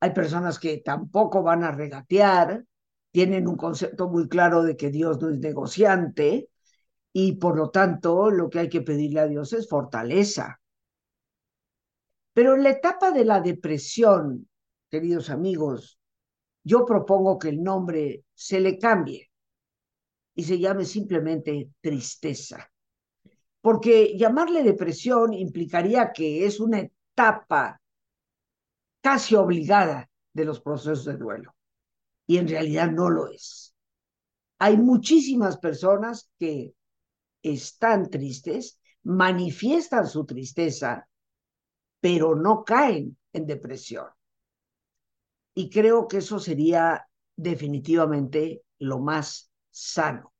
Hay 0.00 0.10
personas 0.12 0.58
que 0.58 0.78
tampoco 0.78 1.42
van 1.42 1.64
a 1.64 1.70
regatear, 1.72 2.64
tienen 3.10 3.46
un 3.46 3.56
concepto 3.56 4.08
muy 4.08 4.28
claro 4.28 4.62
de 4.62 4.76
que 4.76 4.90
Dios 4.90 5.20
no 5.20 5.28
es 5.28 5.38
negociante 5.38 6.48
y 7.12 7.34
por 7.34 7.56
lo 7.56 7.70
tanto 7.70 8.30
lo 8.30 8.48
que 8.48 8.60
hay 8.60 8.68
que 8.68 8.80
pedirle 8.80 9.20
a 9.20 9.26
Dios 9.28 9.52
es 9.52 9.68
fortaleza. 9.68 10.60
Pero 12.32 12.54
en 12.54 12.62
la 12.62 12.70
etapa 12.70 13.10
de 13.10 13.24
la 13.24 13.40
depresión, 13.40 14.48
queridos 14.90 15.28
amigos, 15.28 15.98
yo 16.64 16.84
propongo 16.86 17.38
que 17.38 17.50
el 17.50 17.62
nombre 17.62 18.24
se 18.34 18.60
le 18.60 18.78
cambie 18.78 19.30
y 20.34 20.44
se 20.44 20.58
llame 20.58 20.84
simplemente 20.84 21.70
tristeza. 21.80 22.71
Porque 23.62 24.18
llamarle 24.18 24.62
depresión 24.62 25.32
implicaría 25.32 26.12
que 26.12 26.44
es 26.44 26.60
una 26.60 26.80
etapa 26.80 27.80
casi 29.00 29.34
obligada 29.34 30.10
de 30.34 30.44
los 30.44 30.60
procesos 30.60 31.04
de 31.06 31.16
duelo. 31.16 31.54
Y 32.26 32.36
en 32.36 32.48
realidad 32.48 32.90
no 32.90 33.08
lo 33.08 33.28
es. 33.28 33.74
Hay 34.58 34.76
muchísimas 34.76 35.58
personas 35.58 36.30
que 36.38 36.74
están 37.42 38.10
tristes, 38.10 38.78
manifiestan 39.04 40.06
su 40.06 40.24
tristeza, 40.24 41.08
pero 42.00 42.34
no 42.34 42.64
caen 42.64 43.16
en 43.32 43.46
depresión. 43.46 44.06
Y 45.54 45.70
creo 45.70 46.08
que 46.08 46.18
eso 46.18 46.38
sería 46.38 47.06
definitivamente 47.36 48.62
lo 48.78 49.00
más 49.00 49.50
sano. 49.70 50.31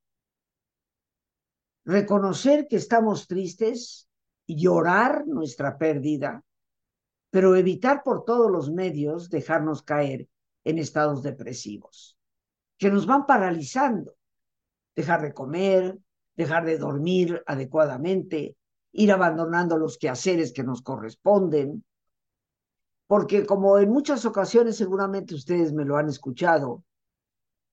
Reconocer 1.85 2.69
que 2.69 2.77
estamos 2.77 3.27
tristes, 3.27 4.09
llorar 4.47 5.27
nuestra 5.27 5.79
pérdida, 5.79 6.45
pero 7.31 7.57
evitar 7.57 8.03
por 8.05 8.25
todos 8.25 8.51
los 8.51 8.71
medios 8.71 9.31
dejarnos 9.31 9.83
caer 9.83 10.29
en 10.65 10.79
estados 10.79 11.23
depresivos, 11.23 12.17
que 12.79 12.91
nos 12.91 13.07
van 13.07 13.27
paralizando. 13.27 14.15
Dejar 14.95 15.23
de 15.23 15.33
comer, 15.33 15.99
dejar 16.37 16.67
de 16.67 16.79
dormir 16.79 17.43
adecuadamente, 17.47 18.57
ir 18.93 19.11
abandonando 19.11 19.79
los 19.79 19.97
quehaceres 19.99 20.53
que 20.53 20.63
nos 20.63 20.83
corresponden, 20.83 21.85
porque 23.07 23.45
como 23.47 23.79
en 23.79 23.91
muchas 23.91 24.25
ocasiones 24.25 24.77
seguramente 24.77 25.35
ustedes 25.35 25.73
me 25.73 25.85
lo 25.85 25.97
han 25.97 26.09
escuchado, 26.09 26.85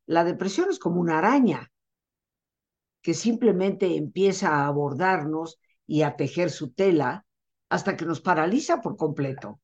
la 0.05 0.23
depresión 0.23 0.69
es 0.69 0.79
como 0.79 0.99
una 0.99 1.19
araña 1.19 1.69
que 3.09 3.15
simplemente 3.15 3.95
empieza 3.95 4.49
a 4.49 4.67
abordarnos 4.67 5.57
y 5.87 6.03
a 6.03 6.15
tejer 6.15 6.51
su 6.51 6.73
tela 6.73 7.25
hasta 7.67 7.97
que 7.97 8.05
nos 8.05 8.21
paraliza 8.21 8.81
por 8.81 8.97
completo. 8.97 9.61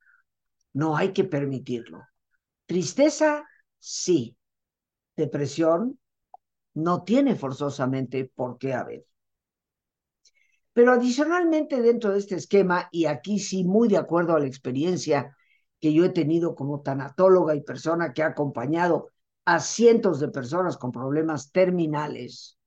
No 0.74 0.98
hay 0.98 1.14
que 1.14 1.26
permitirlo. 1.26 2.02
Tristeza, 2.66 3.46
sí. 3.78 4.36
Depresión, 5.16 6.00
no 6.74 7.04
tiene 7.04 7.36
forzosamente 7.36 8.32
por 8.34 8.58
qué 8.58 8.74
haber. 8.74 9.06
Pero 10.74 10.94
adicionalmente 10.94 11.84
dentro 11.84 12.14
de 12.14 12.18
este 12.18 12.34
esquema, 12.34 12.90
y 12.92 13.06
aquí 13.06 13.38
sí 13.38 13.64
muy 13.64 13.88
de 13.88 13.98
acuerdo 13.98 14.36
a 14.36 14.40
la 14.40 14.48
experiencia 14.48 15.38
que 15.80 15.94
yo 15.94 16.04
he 16.04 16.10
tenido 16.10 16.56
como 16.56 16.82
tanatóloga 16.82 17.54
y 17.54 17.62
persona 17.62 18.12
que 18.12 18.24
ha 18.24 18.30
acompañado 18.30 19.12
a 19.46 19.60
cientos 19.60 20.20
de 20.20 20.30
personas 20.30 20.78
con 20.78 20.92
problemas 20.92 21.52
terminales, 21.52 22.58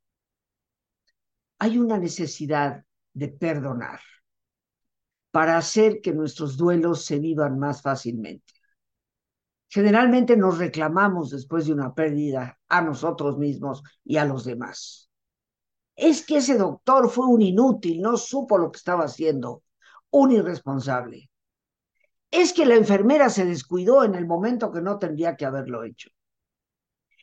hay 1.58 1.78
una 1.78 1.98
necesidad 1.98 2.84
de 3.12 3.28
perdonar 3.28 4.00
para 5.30 5.56
hacer 5.56 6.00
que 6.00 6.12
nuestros 6.12 6.56
duelos 6.56 7.04
se 7.04 7.18
vivan 7.18 7.58
más 7.58 7.82
fácilmente. 7.82 8.54
Generalmente 9.68 10.36
nos 10.36 10.58
reclamamos 10.58 11.30
después 11.30 11.66
de 11.66 11.74
una 11.74 11.94
pérdida 11.94 12.58
a 12.68 12.80
nosotros 12.80 13.36
mismos 13.36 13.82
y 14.04 14.16
a 14.16 14.24
los 14.24 14.44
demás. 14.44 15.10
Es 15.94 16.24
que 16.24 16.38
ese 16.38 16.56
doctor 16.56 17.10
fue 17.10 17.26
un 17.26 17.42
inútil, 17.42 18.00
no 18.00 18.16
supo 18.16 18.56
lo 18.56 18.70
que 18.70 18.78
estaba 18.78 19.04
haciendo, 19.04 19.62
un 20.10 20.32
irresponsable. 20.32 21.28
Es 22.30 22.52
que 22.52 22.64
la 22.64 22.76
enfermera 22.76 23.28
se 23.28 23.44
descuidó 23.44 24.04
en 24.04 24.14
el 24.14 24.26
momento 24.26 24.70
que 24.72 24.80
no 24.80 24.98
tendría 24.98 25.36
que 25.36 25.44
haberlo 25.44 25.84
hecho 25.84 26.08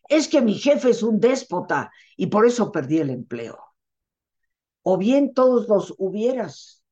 es 0.08 0.28
que 0.28 0.41
mi 0.41 0.56
jefe 0.56 0.91
es 0.91 1.04
un 1.04 1.19
déspota 1.19 1.91
y 2.15 2.28
por 2.28 2.45
eso 2.45 2.71
perdí 2.71 3.00
el 3.00 3.10
empleo. 3.10 3.58
O 4.88 4.98
bien 4.98 5.34
todos 5.34 5.67
los 5.67 5.95
hubieras. 5.98 6.84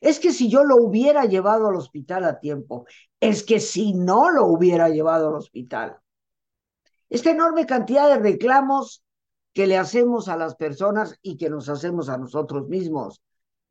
Es 0.00 0.20
que 0.20 0.30
si 0.30 0.48
yo 0.48 0.62
lo 0.62 0.76
hubiera 0.76 1.24
llevado 1.24 1.66
al 1.66 1.74
hospital 1.74 2.24
a 2.24 2.38
tiempo, 2.38 2.86
es 3.18 3.42
que 3.42 3.58
si 3.58 3.94
no 3.94 4.30
lo 4.30 4.46
hubiera 4.46 4.88
llevado 4.90 5.28
al 5.28 5.34
hospital. 5.34 5.98
Esta 7.08 7.32
enorme 7.32 7.66
cantidad 7.66 8.08
de 8.08 8.20
reclamos 8.20 9.02
que 9.52 9.66
le 9.66 9.76
hacemos 9.76 10.28
a 10.28 10.36
las 10.36 10.54
personas 10.54 11.18
y 11.20 11.36
que 11.36 11.50
nos 11.50 11.68
hacemos 11.68 12.08
a 12.08 12.16
nosotros 12.16 12.68
mismos. 12.68 13.20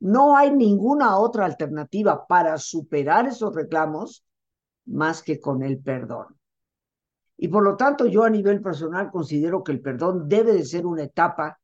No 0.00 0.36
hay 0.36 0.50
ninguna 0.50 1.16
otra 1.16 1.46
alternativa 1.46 2.26
para 2.26 2.58
superar 2.58 3.26
esos 3.26 3.54
reclamos 3.54 4.22
más 4.84 5.22
que 5.22 5.40
con 5.40 5.62
el 5.62 5.78
perdón. 5.78 6.38
Y 7.38 7.48
por 7.48 7.62
lo 7.62 7.74
tanto, 7.74 8.04
yo 8.04 8.22
a 8.24 8.30
nivel 8.30 8.60
personal 8.60 9.10
considero 9.10 9.64
que 9.64 9.72
el 9.72 9.80
perdón 9.80 10.28
debe 10.28 10.52
de 10.52 10.64
ser 10.66 10.84
una 10.84 11.04
etapa 11.04 11.58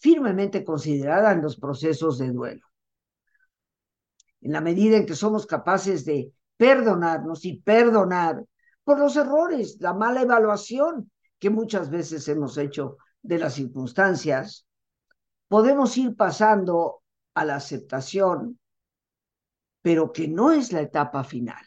firmemente 0.00 0.64
considerada 0.64 1.32
en 1.32 1.42
los 1.42 1.56
procesos 1.56 2.18
de 2.18 2.30
duelo. 2.30 2.66
En 4.40 4.52
la 4.52 4.60
medida 4.60 4.96
en 4.96 5.06
que 5.06 5.14
somos 5.14 5.46
capaces 5.46 6.04
de 6.04 6.32
perdonarnos 6.56 7.44
y 7.44 7.60
perdonar 7.60 8.44
por 8.84 8.98
los 8.98 9.16
errores, 9.16 9.76
la 9.80 9.94
mala 9.94 10.22
evaluación 10.22 11.10
que 11.38 11.50
muchas 11.50 11.90
veces 11.90 12.26
hemos 12.28 12.56
hecho 12.58 12.96
de 13.22 13.38
las 13.38 13.54
circunstancias, 13.54 14.66
podemos 15.48 15.96
ir 15.96 16.14
pasando 16.16 17.02
a 17.34 17.44
la 17.44 17.56
aceptación, 17.56 18.58
pero 19.82 20.12
que 20.12 20.28
no 20.28 20.52
es 20.52 20.72
la 20.72 20.82
etapa 20.82 21.24
final. 21.24 21.66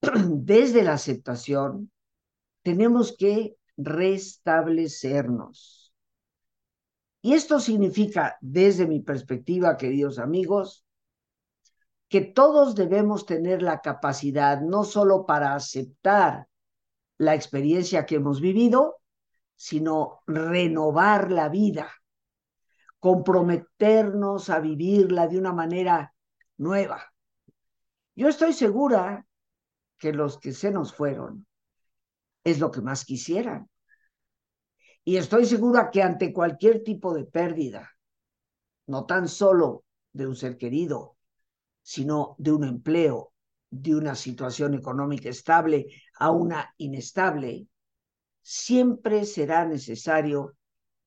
Desde 0.00 0.82
la 0.82 0.94
aceptación 0.94 1.92
tenemos 2.62 3.14
que 3.18 3.56
restablecernos. 3.76 5.81
Y 7.22 7.34
esto 7.34 7.60
significa, 7.60 8.36
desde 8.40 8.86
mi 8.86 9.00
perspectiva, 9.00 9.76
queridos 9.76 10.18
amigos, 10.18 10.84
que 12.08 12.20
todos 12.20 12.74
debemos 12.74 13.24
tener 13.24 13.62
la 13.62 13.80
capacidad 13.80 14.60
no 14.60 14.82
solo 14.82 15.24
para 15.24 15.54
aceptar 15.54 16.48
la 17.18 17.34
experiencia 17.34 18.04
que 18.04 18.16
hemos 18.16 18.40
vivido, 18.40 18.96
sino 19.54 20.20
renovar 20.26 21.30
la 21.30 21.48
vida, 21.48 21.90
comprometernos 22.98 24.50
a 24.50 24.58
vivirla 24.58 25.28
de 25.28 25.38
una 25.38 25.52
manera 25.52 26.14
nueva. 26.58 27.14
Yo 28.16 28.28
estoy 28.28 28.52
segura 28.52 29.24
que 29.96 30.12
los 30.12 30.38
que 30.38 30.52
se 30.52 30.72
nos 30.72 30.92
fueron 30.92 31.46
es 32.42 32.58
lo 32.58 32.72
que 32.72 32.80
más 32.80 33.04
quisieran. 33.04 33.70
Y 35.04 35.16
estoy 35.16 35.46
segura 35.46 35.90
que 35.90 36.02
ante 36.02 36.32
cualquier 36.32 36.84
tipo 36.84 37.12
de 37.12 37.24
pérdida, 37.24 37.90
no 38.86 39.04
tan 39.04 39.28
solo 39.28 39.84
de 40.12 40.26
un 40.26 40.36
ser 40.36 40.56
querido, 40.56 41.16
sino 41.82 42.36
de 42.38 42.52
un 42.52 42.64
empleo, 42.64 43.32
de 43.70 43.96
una 43.96 44.14
situación 44.14 44.74
económica 44.74 45.28
estable 45.28 45.86
a 46.18 46.30
una 46.30 46.72
inestable, 46.76 47.66
siempre 48.42 49.24
será 49.24 49.66
necesario 49.66 50.56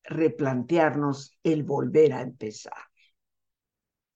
replantearnos 0.02 1.38
el 1.42 1.62
volver 1.62 2.12
a 2.12 2.20
empezar. 2.20 2.74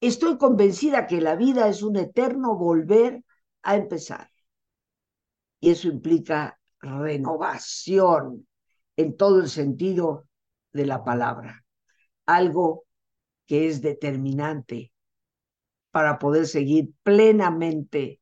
Estoy 0.00 0.36
convencida 0.38 1.06
que 1.06 1.20
la 1.20 1.36
vida 1.36 1.68
es 1.68 1.82
un 1.82 1.96
eterno 1.96 2.56
volver 2.56 3.22
a 3.62 3.76
empezar. 3.76 4.30
Y 5.60 5.70
eso 5.70 5.88
implica 5.88 6.58
renovación 6.80 8.46
en 9.00 9.16
todo 9.16 9.40
el 9.40 9.48
sentido 9.48 10.28
de 10.72 10.86
la 10.86 11.04
palabra, 11.04 11.64
algo 12.26 12.84
que 13.46 13.68
es 13.68 13.82
determinante 13.82 14.92
para 15.90 16.18
poder 16.18 16.46
seguir 16.46 16.92
plenamente 17.02 18.20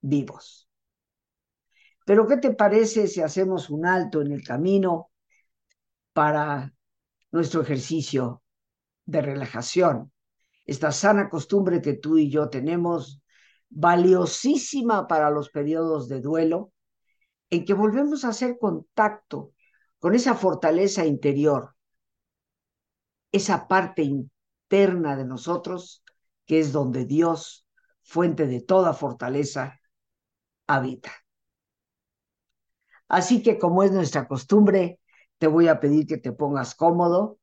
vivos. 0.00 0.68
Pero 2.06 2.26
¿qué 2.26 2.36
te 2.36 2.54
parece 2.54 3.08
si 3.08 3.20
hacemos 3.20 3.68
un 3.68 3.84
alto 3.84 4.22
en 4.22 4.32
el 4.32 4.44
camino 4.44 5.10
para 6.12 6.72
nuestro 7.32 7.62
ejercicio 7.62 8.42
de 9.04 9.22
relajación? 9.22 10.12
Esta 10.64 10.92
sana 10.92 11.28
costumbre 11.28 11.82
que 11.82 11.94
tú 11.94 12.16
y 12.16 12.30
yo 12.30 12.48
tenemos, 12.48 13.20
valiosísima 13.68 15.06
para 15.06 15.30
los 15.30 15.50
periodos 15.50 16.08
de 16.08 16.20
duelo, 16.20 16.72
en 17.50 17.64
que 17.64 17.74
volvemos 17.74 18.24
a 18.24 18.28
hacer 18.28 18.56
contacto 18.58 19.52
con 20.06 20.14
esa 20.14 20.36
fortaleza 20.36 21.04
interior, 21.04 21.74
esa 23.32 23.66
parte 23.66 24.02
interna 24.02 25.16
de 25.16 25.24
nosotros, 25.24 26.04
que 26.44 26.60
es 26.60 26.70
donde 26.70 27.06
Dios, 27.06 27.66
fuente 28.02 28.46
de 28.46 28.60
toda 28.60 28.92
fortaleza, 28.92 29.80
habita. 30.68 31.10
Así 33.08 33.42
que 33.42 33.58
como 33.58 33.82
es 33.82 33.90
nuestra 33.90 34.28
costumbre, 34.28 35.00
te 35.38 35.48
voy 35.48 35.66
a 35.66 35.80
pedir 35.80 36.06
que 36.06 36.18
te 36.18 36.30
pongas 36.30 36.76
cómodo 36.76 37.40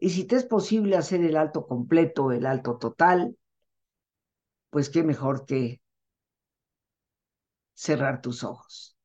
y 0.00 0.08
si 0.08 0.24
te 0.24 0.36
es 0.36 0.44
posible 0.46 0.96
hacer 0.96 1.22
el 1.22 1.36
alto 1.36 1.66
completo, 1.66 2.32
el 2.32 2.46
alto 2.46 2.78
total, 2.78 3.36
pues 4.70 4.88
qué 4.88 5.02
mejor 5.02 5.44
que 5.44 5.82
cerrar 7.74 8.22
tus 8.22 8.44
ojos. 8.44 8.95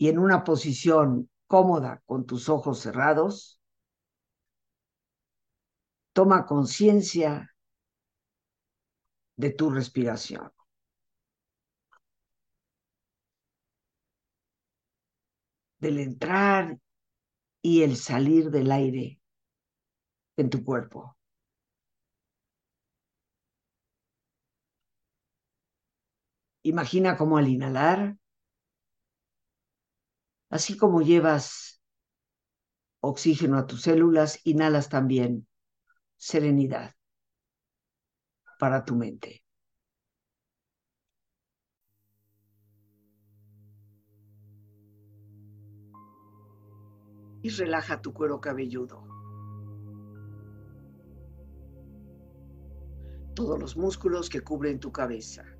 Y 0.00 0.08
en 0.08 0.18
una 0.18 0.44
posición 0.44 1.28
cómoda 1.46 2.02
con 2.06 2.24
tus 2.24 2.48
ojos 2.48 2.80
cerrados, 2.80 3.60
toma 6.14 6.46
conciencia 6.46 7.54
de 9.36 9.50
tu 9.50 9.68
respiración. 9.68 10.50
Del 15.80 15.98
entrar 15.98 16.78
y 17.60 17.82
el 17.82 17.98
salir 17.98 18.50
del 18.50 18.72
aire 18.72 19.20
en 20.38 20.48
tu 20.48 20.64
cuerpo. 20.64 21.14
Imagina 26.62 27.18
cómo 27.18 27.36
al 27.36 27.48
inhalar, 27.48 28.16
así 30.50 30.76
como 30.76 31.00
llevas 31.00 31.80
oxígeno 33.00 33.56
a 33.56 33.66
tus 33.66 33.82
células, 33.82 34.40
inhalas 34.44 34.88
también 34.88 35.46
serenidad 36.16 36.94
para 38.58 38.84
tu 38.84 38.94
mente. 38.94 39.42
Y 47.42 47.48
relaja 47.48 48.02
tu 48.02 48.12
cuero 48.12 48.38
cabelludo. 48.38 49.02
Todos 53.34 53.58
los 53.58 53.78
músculos 53.78 54.28
que 54.28 54.42
cubren 54.42 54.78
tu 54.78 54.92
cabeza. 54.92 55.59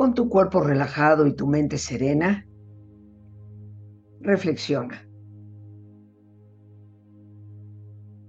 Con 0.00 0.14
tu 0.14 0.30
cuerpo 0.30 0.62
relajado 0.62 1.26
y 1.26 1.34
tu 1.34 1.46
mente 1.46 1.76
serena, 1.76 2.48
reflexiona. 4.22 5.06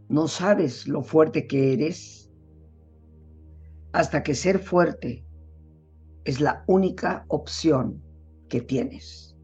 No 0.09 0.27
sabes 0.27 0.85
lo 0.89 1.01
fuerte 1.01 1.47
que 1.47 1.71
eres 1.71 2.29
hasta 3.93 4.21
que 4.21 4.35
ser 4.35 4.59
fuerte 4.59 5.25
es 6.25 6.41
la 6.41 6.65
única 6.67 7.23
opción 7.29 8.03
que 8.49 8.59
tienes. 8.59 9.37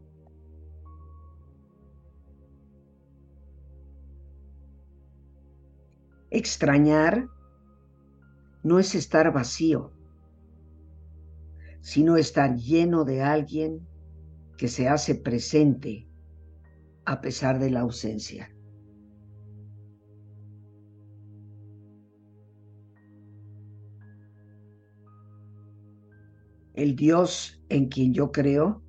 Extrañar 6.28 7.26
no 8.62 8.78
es 8.78 8.94
estar 8.94 9.32
vacío 9.32 9.97
sino 11.80 12.16
estar 12.16 12.56
lleno 12.56 13.04
de 13.04 13.22
alguien 13.22 13.86
que 14.56 14.68
se 14.68 14.88
hace 14.88 15.14
presente 15.14 16.08
a 17.04 17.20
pesar 17.20 17.58
de 17.58 17.70
la 17.70 17.80
ausencia. 17.80 18.54
El 26.74 26.94
Dios 26.94 27.60
en 27.68 27.88
quien 27.88 28.14
yo 28.14 28.30
creo 28.30 28.82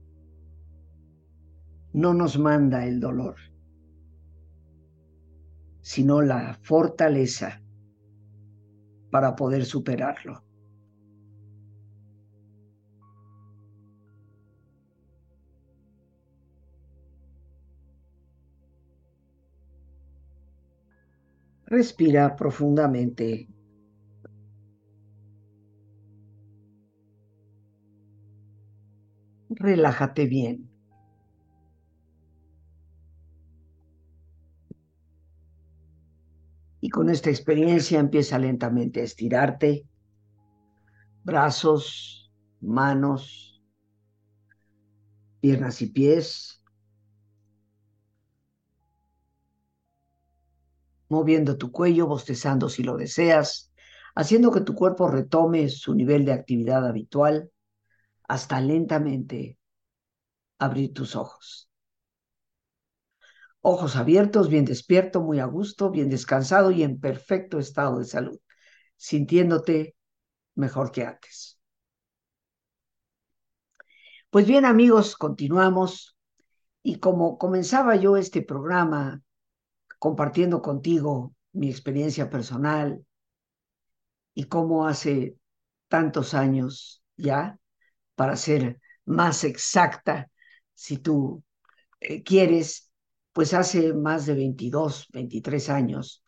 no 1.93 2.13
nos 2.13 2.37
manda 2.37 2.85
el 2.85 2.99
dolor, 2.99 3.35
sino 5.81 6.21
la 6.21 6.53
fortaleza 6.61 7.63
para 9.09 9.35
poder 9.35 9.65
superarlo. 9.65 10.48
Respira 21.75 22.35
profundamente. 22.35 23.47
Relájate 29.49 30.25
bien. 30.25 30.71
Y 36.81 36.89
con 36.89 37.09
esta 37.09 37.29
experiencia 37.29 37.99
empieza 37.99 38.39
lentamente 38.39 39.01
a 39.01 39.03
estirarte. 39.03 39.85
Brazos, 41.23 42.31
manos, 42.59 43.61
piernas 45.41 45.81
y 45.81 45.87
pies. 45.87 46.58
Moviendo 51.09 51.57
tu 51.57 51.71
cuello, 51.71 52.07
bostezando 52.07 52.69
si 52.69 52.83
lo 52.83 52.95
deseas, 52.97 53.71
haciendo 54.15 54.51
que 54.51 54.61
tu 54.61 54.75
cuerpo 54.75 55.07
retome 55.07 55.69
su 55.69 55.93
nivel 55.95 56.25
de 56.25 56.33
actividad 56.33 56.87
habitual 56.87 57.51
hasta 58.27 58.61
lentamente 58.61 59.57
abrir 60.59 60.93
tus 60.93 61.15
ojos. 61.15 61.69
Ojos 63.61 63.95
abiertos, 63.95 64.49
bien 64.49 64.65
despierto, 64.65 65.21
muy 65.21 65.39
a 65.39 65.45
gusto, 65.45 65.91
bien 65.91 66.09
descansado 66.09 66.71
y 66.71 66.83
en 66.83 66.99
perfecto 66.99 67.59
estado 67.59 67.99
de 67.99 68.05
salud, 68.05 68.39
sintiéndote 68.95 69.95
mejor 70.55 70.91
que 70.91 71.05
antes. 71.05 71.59
Pues 74.29 74.45
bien 74.45 74.63
amigos, 74.63 75.15
continuamos 75.15 76.15
y 76.83 76.99
como 76.99 77.37
comenzaba 77.37 77.95
yo 77.95 78.15
este 78.15 78.41
programa 78.41 79.23
compartiendo 79.99 80.61
contigo 80.61 81.35
mi 81.51 81.69
experiencia 81.69 82.29
personal 82.29 83.05
y 84.33 84.45
cómo 84.45 84.87
hace 84.87 85.35
tantos 85.87 86.33
años 86.33 87.03
ya, 87.17 87.59
para 88.15 88.35
ser 88.35 88.79
más 89.05 89.43
exacta, 89.43 90.29
si 90.73 90.97
tú 90.97 91.43
eh, 91.99 92.23
quieres, 92.23 92.91
pues 93.33 93.53
hace 93.53 93.93
más 93.93 94.25
de 94.25 94.35
22, 94.35 95.07
23 95.11 95.69
años, 95.69 96.23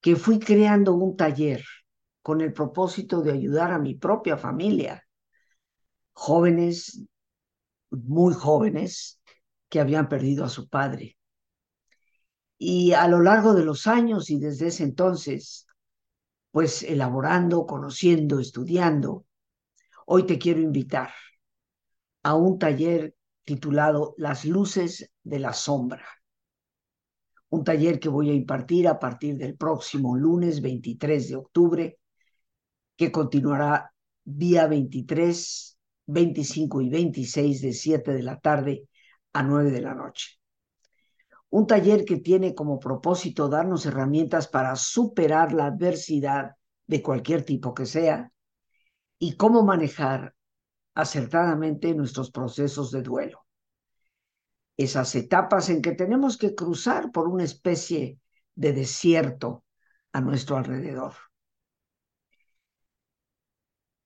que 0.00 0.16
fui 0.16 0.38
creando 0.38 0.94
un 0.94 1.16
taller 1.16 1.64
con 2.22 2.40
el 2.40 2.52
propósito 2.52 3.22
de 3.22 3.32
ayudar 3.32 3.72
a 3.72 3.78
mi 3.78 3.94
propia 3.94 4.36
familia, 4.36 5.04
jóvenes, 6.12 7.02
muy 7.90 8.34
jóvenes, 8.34 9.20
que 9.68 9.80
habían 9.80 10.08
perdido 10.08 10.44
a 10.44 10.48
su 10.48 10.68
padre. 10.68 11.15
Y 12.58 12.92
a 12.92 13.06
lo 13.08 13.20
largo 13.20 13.54
de 13.54 13.64
los 13.64 13.86
años 13.86 14.30
y 14.30 14.38
desde 14.38 14.68
ese 14.68 14.84
entonces, 14.84 15.66
pues 16.50 16.82
elaborando, 16.82 17.66
conociendo, 17.66 18.40
estudiando, 18.40 19.26
hoy 20.06 20.24
te 20.24 20.38
quiero 20.38 20.60
invitar 20.60 21.10
a 22.22 22.34
un 22.34 22.58
taller 22.58 23.14
titulado 23.44 24.14
Las 24.16 24.44
luces 24.44 25.10
de 25.22 25.38
la 25.38 25.52
sombra. 25.52 26.06
Un 27.50 27.62
taller 27.62 28.00
que 28.00 28.08
voy 28.08 28.30
a 28.30 28.34
impartir 28.34 28.88
a 28.88 28.98
partir 28.98 29.36
del 29.36 29.56
próximo 29.56 30.16
lunes 30.16 30.60
23 30.60 31.28
de 31.28 31.36
octubre, 31.36 31.98
que 32.96 33.12
continuará 33.12 33.92
día 34.24 34.66
23, 34.66 35.78
25 36.06 36.80
y 36.80 36.88
26 36.88 37.60
de 37.62 37.72
7 37.72 38.12
de 38.12 38.22
la 38.22 38.40
tarde 38.40 38.88
a 39.32 39.42
9 39.42 39.70
de 39.70 39.80
la 39.82 39.94
noche. 39.94 40.38
Un 41.50 41.66
taller 41.66 42.04
que 42.04 42.16
tiene 42.16 42.54
como 42.54 42.78
propósito 42.78 43.48
darnos 43.48 43.86
herramientas 43.86 44.48
para 44.48 44.76
superar 44.76 45.52
la 45.52 45.66
adversidad 45.66 46.56
de 46.86 47.02
cualquier 47.02 47.44
tipo 47.44 47.74
que 47.74 47.86
sea 47.86 48.30
y 49.18 49.36
cómo 49.36 49.62
manejar 49.62 50.34
acertadamente 50.94 51.94
nuestros 51.94 52.30
procesos 52.30 52.90
de 52.90 53.02
duelo. 53.02 53.46
Esas 54.76 55.14
etapas 55.14 55.70
en 55.70 55.80
que 55.80 55.92
tenemos 55.92 56.36
que 56.36 56.54
cruzar 56.54 57.10
por 57.12 57.28
una 57.28 57.44
especie 57.44 58.18
de 58.54 58.72
desierto 58.72 59.64
a 60.12 60.20
nuestro 60.20 60.56
alrededor. 60.56 61.12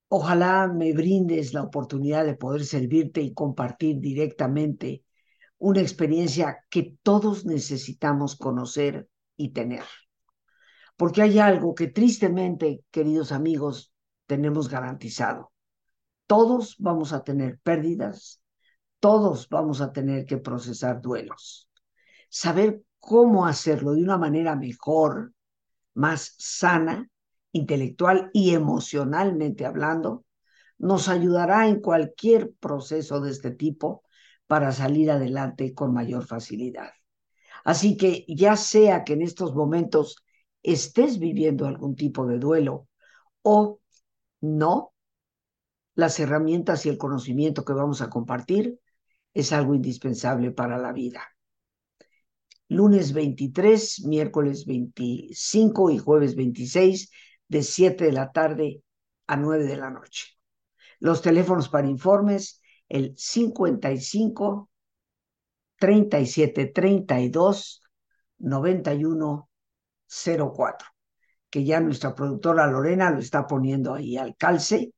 Ojalá 0.09 0.67
me 0.67 0.93
brindes 0.93 1.55
la 1.55 1.63
oportunidad 1.63 2.25
de 2.25 2.35
poder 2.35 2.65
servirte 2.65 3.21
y 3.21 3.33
compartir 3.33 4.01
directamente 4.01 5.05
una 5.61 5.81
experiencia 5.81 6.65
que 6.71 6.97
todos 7.03 7.45
necesitamos 7.45 8.35
conocer 8.35 9.09
y 9.37 9.51
tener. 9.51 9.85
Porque 10.97 11.23
hay 11.23 11.39
algo 11.39 11.75
que 11.75 11.87
tristemente, 11.87 12.83
queridos 12.91 13.31
amigos, 13.31 13.93
tenemos 14.27 14.69
garantizado. 14.69 15.53
Todos 16.27 16.77
vamos 16.79 17.13
a 17.13 17.25
tener 17.25 17.61
pérdidas, 17.63 18.43
todos 19.01 19.49
vamos 19.51 19.83
a 19.83 19.93
tener 19.93 20.25
que 20.25 20.39
procesar 20.39 21.03
duelos. 21.03 21.69
Saber 22.31 22.83
cómo 22.99 23.47
hacerlo 23.47 23.93
de 23.93 24.03
una 24.03 24.17
manera 24.17 24.57
mejor, 24.57 25.35
más 25.93 26.35
sana, 26.39 27.11
intelectual 27.53 28.31
y 28.33 28.55
emocionalmente 28.55 29.67
hablando, 29.67 30.25
nos 30.79 31.09
ayudará 31.09 31.69
en 31.69 31.81
cualquier 31.81 32.53
proceso 32.61 33.21
de 33.21 33.31
este 33.31 33.51
tipo 33.51 34.05
para 34.51 34.73
salir 34.73 35.13
adelante 35.13 35.75
con 35.75 35.95
mayor 35.95 36.27
facilidad. 36.27 36.91
Así 37.63 37.97
que 37.97 38.25
ya 38.27 38.57
sea 38.57 39.05
que 39.05 39.13
en 39.13 39.23
estos 39.23 39.55
momentos 39.55 40.17
estés 40.65 41.21
viviendo 41.21 41.69
algún 41.69 41.95
tipo 41.95 42.27
de 42.27 42.41
duelo 42.41 42.89
o 43.43 43.79
no, 44.41 44.93
las 45.95 46.19
herramientas 46.19 46.85
y 46.85 46.89
el 46.89 46.99
conocimiento 46.99 47.65
que 47.65 47.75
vamos 47.75 48.03
a 48.03 48.11
compartir 48.11 48.81
es 49.33 49.53
algo 49.53 49.73
indispensable 49.73 50.51
para 50.51 50.79
la 50.79 50.93
vida. 50.93 51.23
Lunes 52.67 53.13
23, 53.13 54.05
miércoles 54.05 54.67
25 54.67 55.91
y 55.91 55.99
jueves 55.99 56.35
26 56.35 57.13
de 57.47 57.63
7 57.63 58.07
de 58.07 58.13
la 58.13 58.33
tarde 58.33 58.83
a 59.29 59.37
9 59.37 59.67
de 59.67 59.77
la 59.77 59.91
noche. 59.91 60.27
Los 60.99 61.23
teléfonos 61.23 61.69
para 61.69 61.87
informes, 61.87 62.60
el 62.91 63.15
55 63.17 64.69
37 65.79 66.67
32 66.67 67.83
91 68.39 69.49
04, 70.07 70.89
que 71.49 71.65
ya 71.65 71.81
nuestra 71.81 72.15
productora 72.15 72.67
Lorena 72.67 73.11
lo 73.11 73.21
está 73.21 73.47
poniendo 73.47 73.95
ahí 73.95 74.17
al 74.17 74.37
calce 74.37 74.93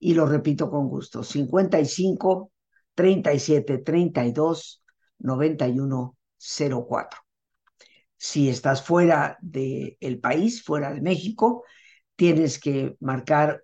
y 0.00 0.14
lo 0.14 0.26
repito 0.26 0.70
con 0.70 0.88
gusto, 0.88 1.22
55 1.22 2.50
37 2.94 3.78
32 3.78 4.82
91 5.18 6.16
04. 6.38 7.20
Si 8.16 8.48
estás 8.48 8.82
fuera 8.82 9.38
del 9.40 9.96
el 10.00 10.18
país, 10.18 10.62
fuera 10.64 10.92
de 10.92 11.00
México, 11.00 11.64
tienes 12.16 12.58
que 12.58 12.96
marcar 13.00 13.62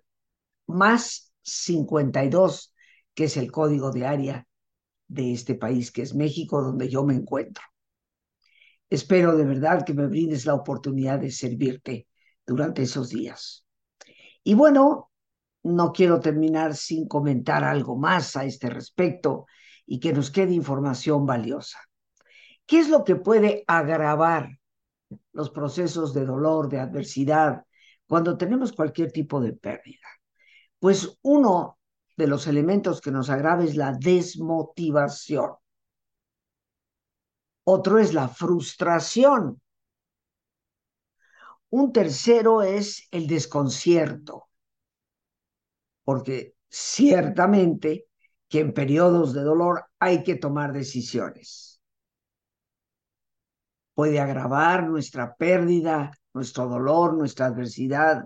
más 0.67 1.33
52, 1.41 2.74
que 3.15 3.23
es 3.25 3.37
el 3.37 3.51
código 3.51 3.91
de 3.91 4.05
área 4.05 4.47
de 5.07 5.33
este 5.33 5.55
país, 5.55 5.91
que 5.91 6.01
es 6.01 6.13
México, 6.13 6.61
donde 6.61 6.89
yo 6.89 7.03
me 7.03 7.15
encuentro. 7.15 7.63
Espero 8.89 9.35
de 9.35 9.45
verdad 9.45 9.83
que 9.85 9.93
me 9.93 10.07
brindes 10.07 10.45
la 10.45 10.53
oportunidad 10.53 11.19
de 11.19 11.31
servirte 11.31 12.07
durante 12.45 12.83
esos 12.83 13.09
días. 13.09 13.65
Y 14.43 14.53
bueno, 14.53 15.11
no 15.63 15.91
quiero 15.91 16.19
terminar 16.19 16.75
sin 16.75 17.07
comentar 17.07 17.63
algo 17.63 17.97
más 17.97 18.35
a 18.35 18.45
este 18.45 18.69
respecto 18.69 19.47
y 19.85 19.99
que 19.99 20.13
nos 20.13 20.29
quede 20.29 20.53
información 20.53 21.25
valiosa. 21.25 21.79
¿Qué 22.65 22.79
es 22.79 22.89
lo 22.89 23.03
que 23.03 23.15
puede 23.15 23.63
agravar 23.67 24.59
los 25.31 25.49
procesos 25.49 26.13
de 26.13 26.25
dolor, 26.25 26.69
de 26.69 26.79
adversidad, 26.79 27.63
cuando 28.07 28.37
tenemos 28.37 28.73
cualquier 28.73 29.11
tipo 29.11 29.41
de 29.41 29.53
pérdida? 29.53 30.07
Pues 30.79 31.17
uno 31.23 31.79
de 32.17 32.27
los 32.27 32.47
elementos 32.47 33.01
que 33.01 33.11
nos 33.11 33.29
agrava 33.29 33.63
es 33.63 33.75
la 33.75 33.91
desmotivación. 33.93 35.55
Otro 37.65 37.99
es 37.99 38.13
la 38.13 38.27
frustración. 38.27 39.61
Un 41.69 41.91
tercero 41.91 42.61
es 42.61 43.07
el 43.11 43.27
desconcierto, 43.27 44.49
porque 46.03 46.55
ciertamente 46.69 48.07
que 48.47 48.59
en 48.59 48.73
periodos 48.73 49.33
de 49.33 49.41
dolor 49.41 49.85
hay 49.99 50.23
que 50.23 50.35
tomar 50.35 50.71
decisiones. 50.71 51.81
Puede 53.93 54.19
agravar 54.19 54.87
nuestra 54.87 55.35
pérdida, 55.35 56.11
nuestro 56.33 56.67
dolor, 56.67 57.15
nuestra 57.15 57.47
adversidad, 57.47 58.25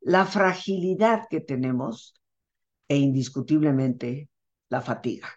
la 0.00 0.26
fragilidad 0.26 1.26
que 1.30 1.40
tenemos 1.40 2.14
e 2.88 2.96
indiscutiblemente 2.96 4.28
la 4.68 4.80
fatiga. 4.80 5.28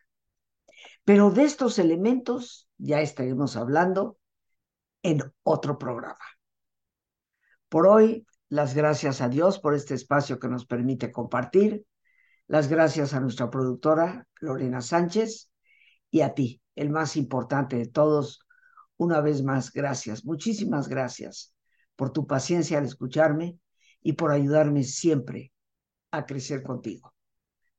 Pero 1.04 1.32
de 1.32 1.44
estos 1.44 1.80
elementos 1.80 2.70
ya 2.78 3.02
estaremos 3.02 3.56
hablando 3.56 4.18
en 5.04 5.22
otro 5.44 5.78
programa. 5.78 6.26
Por 7.70 7.88
hoy, 7.88 8.26
las 8.50 8.74
gracias 8.74 9.22
a 9.22 9.30
Dios 9.30 9.60
por 9.60 9.74
este 9.74 9.94
espacio 9.94 10.40
que 10.40 10.48
nos 10.48 10.66
permite 10.66 11.12
compartir, 11.12 11.86
las 12.48 12.70
gracias 12.70 13.14
a 13.14 13.20
nuestra 13.20 13.50
productora 13.50 14.28
Lorena 14.40 14.82
Sánchez 14.82 15.50
y 16.10 16.22
a 16.22 16.34
ti, 16.34 16.62
el 16.76 16.90
más 16.90 17.18
importante 17.18 17.76
de 17.76 17.88
todos, 17.88 18.40
una 18.96 19.22
vez 19.22 19.44
más, 19.44 19.72
gracias, 19.72 20.26
muchísimas 20.26 20.88
gracias 20.88 21.54
por 21.96 22.12
tu 22.12 22.26
paciencia 22.26 22.78
al 22.78 22.86
escucharme 22.86 23.60
y 24.02 24.14
por 24.14 24.32
ayudarme 24.32 24.84
siempre 24.84 25.52
a 26.12 26.26
crecer 26.26 26.64
contigo. 26.64 27.14